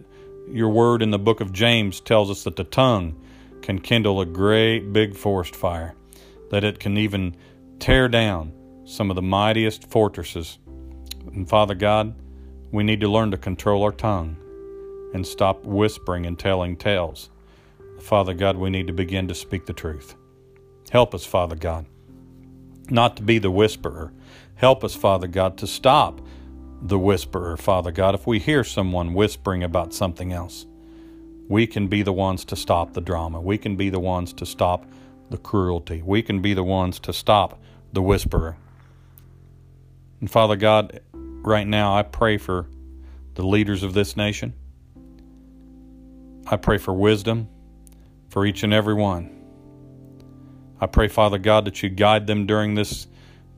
your 0.50 0.70
word 0.70 1.02
in 1.02 1.12
the 1.12 1.20
book 1.20 1.42
of 1.42 1.52
James 1.52 2.00
tells 2.00 2.32
us 2.32 2.44
that 2.46 2.56
the 2.56 2.64
tongue 2.64 3.16
can 3.67 3.80
kindle 3.80 4.21
a 4.21 4.25
great 4.25 4.93
big 4.93 5.13
forest 5.13 5.53
fire, 5.53 5.93
that 6.51 6.63
it 6.63 6.80
can 6.80 6.97
even 6.97 7.36
tear 7.80 8.08
down 8.08 8.53
some 8.86 9.10
of 9.10 9.17
the 9.17 9.21
mightiest 9.21 9.91
fortresses. 9.91 10.58
And 11.34 11.49
Father 11.49 11.75
God, 11.75 12.15
we 12.71 12.86
need 12.86 13.01
to 13.01 13.10
learn 13.10 13.30
to 13.32 13.38
control 13.38 13.84
our 13.84 13.91
tongue 13.91 14.38
and 15.13 15.27
stop 15.27 15.65
whispering 15.65 16.25
and 16.25 16.39
telling 16.39 16.77
tales. 16.77 17.30
Father 17.99 18.34
God, 18.34 18.56
we 18.56 18.69
need 18.69 18.88
to 18.88 18.93
begin 18.93 19.27
to 19.27 19.36
speak 19.36 19.65
the 19.65 19.73
truth. 19.73 20.15
Help 20.89 21.13
us, 21.13 21.25
Father 21.25 21.58
God, 21.58 21.88
not 22.89 23.17
to 23.17 23.21
be 23.21 23.38
the 23.38 23.51
whisperer. 23.51 24.13
Help 24.56 24.82
us, 24.82 24.95
Father 24.95 25.27
God, 25.27 25.58
to 25.58 25.67
stop 25.67 26.21
the 26.82 26.97
whisperer, 26.97 27.58
Father 27.58 27.91
God, 27.91 28.15
if 28.15 28.25
we 28.25 28.39
hear 28.39 28.63
someone 28.63 29.13
whispering 29.13 29.62
about 29.62 29.93
something 29.93 30.32
else 30.32 30.65
we 31.48 31.68
can 31.68 31.88
be 31.88 32.02
the 32.02 32.14
ones 32.14 32.44
to 32.46 32.56
stop 32.56 32.94
the 32.94 33.02
drama. 33.02 33.40
We 33.40 33.58
can 33.58 33.76
be 33.76 33.90
the 33.90 34.00
ones 34.00 34.34
to 34.34 34.46
stop 34.46 34.86
the 35.30 35.38
cruelty. 35.38 36.02
We 36.04 36.22
can 36.22 36.42
be 36.42 36.54
the 36.54 36.64
ones 36.64 37.00
to 37.02 37.14
stop 37.14 37.62
the 37.94 38.02
whisperer. 38.02 38.58
And 40.20 40.30
Father 40.30 40.56
God, 40.56 41.02
right 41.14 41.68
now 41.68 41.96
I 41.96 42.04
pray 42.04 42.38
for 42.38 42.68
the 43.36 43.46
leaders 43.46 43.84
of 43.84 43.94
this 43.94 44.18
nation. 44.18 44.54
I 46.48 46.58
pray 46.58 46.78
for 46.78 46.94
wisdom 46.94 47.50
for 48.30 48.46
each 48.46 48.64
and 48.64 48.74
every 48.74 48.94
one. 48.94 49.34
I 50.80 50.86
pray, 50.86 51.08
Father 51.08 51.38
God, 51.38 51.66
that 51.66 51.82
you 51.82 51.90
guide 51.90 52.28
them 52.28 52.46
during 52.46 52.76
this, 52.76 53.08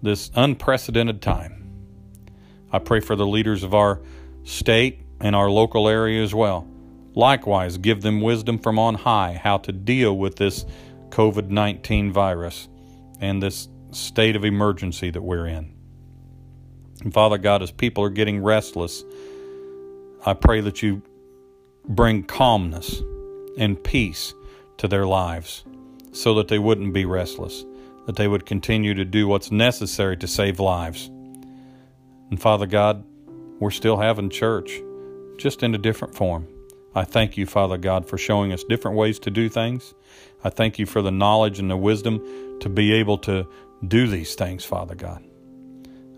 this 0.02 0.32
unprecedented 0.36 1.22
time. 1.22 1.72
I 2.72 2.80
pray 2.80 3.00
for 3.00 3.16
the 3.16 3.28
leaders 3.28 3.64
of 3.64 3.74
our 3.74 4.00
state 4.44 5.02
and 5.20 5.36
our 5.36 5.50
local 5.50 5.90
area 5.90 6.24
as 6.24 6.34
well. 6.34 6.69
Likewise, 7.20 7.78
give 7.78 8.02
them 8.02 8.22
wisdom 8.22 8.58
from 8.58 8.80
on 8.80 8.96
high 8.96 9.34
how 9.34 9.58
to 9.58 9.74
deal 9.74 10.18
with 10.18 10.38
this 10.38 10.66
COVID 11.10 11.50
19 11.50 12.14
virus 12.14 12.70
and 13.20 13.44
this 13.44 13.68
state 13.92 14.38
of 14.38 14.46
emergency 14.46 15.10
that 15.10 15.22
we're 15.22 15.46
in. 15.46 15.76
And 17.02 17.14
Father 17.14 17.38
God, 17.38 17.62
as 17.62 17.72
people 17.72 18.06
are 18.06 18.10
getting 18.10 18.42
restless, 18.42 19.04
I 20.26 20.34
pray 20.34 20.62
that 20.62 20.82
you 20.82 21.02
bring 21.90 22.24
calmness 22.24 23.02
and 23.58 23.84
peace 23.84 24.34
to 24.78 24.88
their 24.88 25.06
lives 25.06 25.66
so 26.14 26.36
that 26.36 26.48
they 26.48 26.58
wouldn't 26.58 26.94
be 26.94 27.04
restless, 27.04 27.66
that 28.06 28.16
they 28.16 28.30
would 28.30 28.46
continue 28.46 28.94
to 28.94 29.04
do 29.04 29.28
what's 29.28 29.52
necessary 29.52 30.16
to 30.16 30.26
save 30.26 30.62
lives. 30.62 31.08
And 32.30 32.42
Father 32.42 32.66
God, 32.66 33.04
we're 33.60 33.72
still 33.72 33.98
having 33.98 34.30
church, 34.30 34.80
just 35.38 35.64
in 35.64 35.76
a 35.76 35.78
different 35.78 36.16
form. 36.16 36.48
I 37.00 37.06
thank 37.06 37.38
you, 37.38 37.46
Father 37.46 37.78
God, 37.78 38.10
for 38.10 38.18
showing 38.18 38.52
us 38.52 38.66
different 38.66 38.98
ways 38.98 39.20
to 39.20 39.32
do 39.32 39.48
things. 39.48 39.94
I 40.44 40.50
thank 40.50 40.78
you 40.78 40.86
for 40.86 41.02
the 41.02 41.12
knowledge 41.12 41.58
and 41.58 41.72
the 41.72 41.78
wisdom 41.78 42.60
to 42.60 42.68
be 42.68 42.92
able 42.92 43.18
to 43.20 43.48
do 43.88 44.06
these 44.06 44.36
things, 44.36 44.66
Father 44.66 44.96
God. 44.96 45.24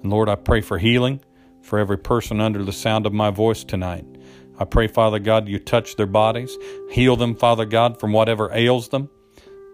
And 0.02 0.12
Lord, 0.12 0.28
I 0.28 0.34
pray 0.34 0.62
for 0.62 0.80
healing 0.80 1.20
for 1.62 1.78
every 1.78 2.00
person 2.00 2.42
under 2.42 2.64
the 2.64 2.72
sound 2.72 3.06
of 3.06 3.14
my 3.14 3.30
voice 3.30 3.64
tonight. 3.64 4.08
I 4.58 4.66
pray, 4.66 4.88
Father 4.88 5.20
God, 5.20 5.48
you 5.48 5.60
touch 5.60 5.98
their 5.98 6.08
bodies, 6.08 6.58
heal 6.90 7.16
them, 7.16 7.36
Father 7.36 7.66
God, 7.66 8.00
from 8.00 8.12
whatever 8.12 8.52
ails 8.52 8.90
them. 8.90 9.08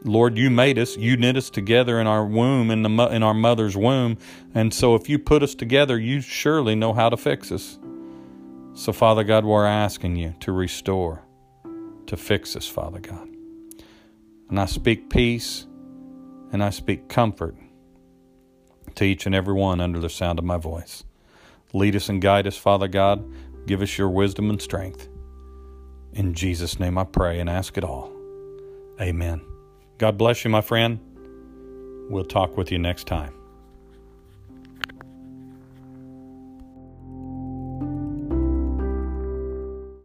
Lord, 0.04 0.38
you 0.38 0.50
made 0.50 0.78
us, 0.78 0.98
you 0.98 1.16
knit 1.16 1.38
us 1.38 1.50
together 1.50 2.02
in 2.02 2.08
our 2.08 2.26
womb, 2.26 2.70
in, 2.70 2.84
the, 2.84 2.90
in 3.08 3.24
our 3.24 3.34
mother's 3.34 3.78
womb. 3.78 4.18
And 4.54 4.74
so 4.74 4.94
if 4.96 5.08
you 5.08 5.20
put 5.20 5.42
us 5.42 5.56
together, 5.56 5.98
you 5.98 6.20
surely 6.20 6.76
know 6.76 6.92
how 6.92 7.08
to 7.08 7.16
fix 7.16 7.50
us. 7.50 7.80
So, 8.78 8.94
Father 8.94 9.24
God, 9.24 9.44
we're 9.44 9.66
asking 9.66 10.18
you 10.18 10.36
to 10.42 10.52
restore, 10.52 11.24
to 12.06 12.16
fix 12.16 12.56
us, 12.56 12.68
Father 12.68 13.00
God. 13.00 13.28
And 14.50 14.60
I 14.60 14.68
speak 14.68 15.10
peace 15.10 15.66
and 16.52 16.64
I 16.64 16.70
speak 16.70 17.10
comfort 17.10 17.56
to 18.94 19.04
each 19.04 19.26
and 19.26 19.34
every 19.34 19.56
one 19.56 19.82
under 19.82 20.00
the 20.00 20.12
sound 20.12 20.38
of 20.38 20.46
my 20.46 20.58
voice. 20.58 21.04
Lead 21.74 21.96
us 21.96 22.08
and 22.08 22.22
guide 22.22 22.46
us, 22.46 22.56
Father 22.56 22.88
God. 22.88 23.26
Give 23.66 23.82
us 23.82 23.98
your 23.98 24.10
wisdom 24.10 24.52
and 24.52 24.62
strength. 24.62 25.10
In 26.14 26.36
Jesus' 26.36 26.80
name 26.80 27.00
I 27.00 27.04
pray 27.04 27.40
and 27.40 27.50
ask 27.50 27.80
it 27.80 27.84
all. 27.84 28.12
Amen. 29.02 29.42
God 29.98 30.20
bless 30.20 30.44
you, 30.44 30.52
my 30.52 30.62
friend. 30.62 31.00
We'll 32.12 32.26
talk 32.26 32.56
with 32.56 32.72
you 32.72 32.78
next 32.78 33.08
time. 33.08 33.37